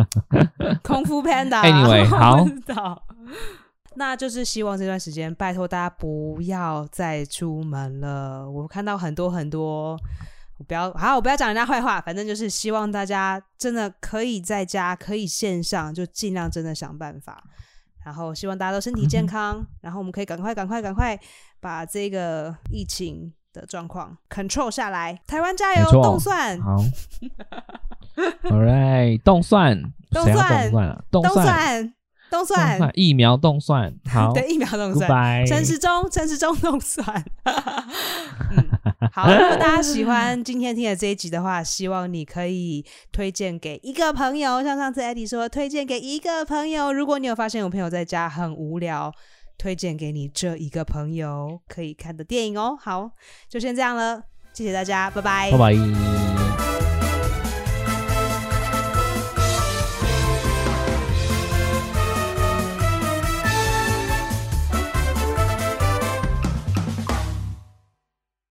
[0.82, 1.62] 空腹 panda。
[1.64, 3.02] Anyway，好我不知道。
[3.94, 8.50] 那就是希望这段时间，拜托大家不要再出门了。
[8.50, 9.98] 我看到很多很多，
[10.56, 17.44] 我不要好，我不要讲人家坏话，反正就是希望大家真的可以在家，可以线上，就尽量真的想办法。
[18.04, 21.18] 然后希望大家都身体健康，然后我们可以赶快、赶快、赶快
[21.60, 25.20] 把这个疫情的状况 control 下来。
[25.26, 26.76] 台湾加油，动算，好
[28.44, 29.76] ，All right，动算，
[30.12, 31.04] 谁要动算动算啊？
[31.10, 31.94] 动动，算，
[32.32, 35.46] 动动算，算，疫苗动算， 好对，疫苗动算。
[35.46, 37.06] 陈时中，陈时中动算。
[37.44, 38.66] 嗯，
[39.12, 46.90] 好，如果大家喜欢今天听的这一集的话，希望你可以推荐给一个朋友，像上次艾迪说，推荐给一个朋友。
[46.90, 49.12] 如果你有发现有朋友在家很无聊，
[49.58, 52.74] 推荐给你这一个朋友可以看的电影哦。
[52.80, 53.10] 好，
[53.48, 54.22] 就先这样了，
[54.54, 56.41] 谢谢大家，拜拜拜拜。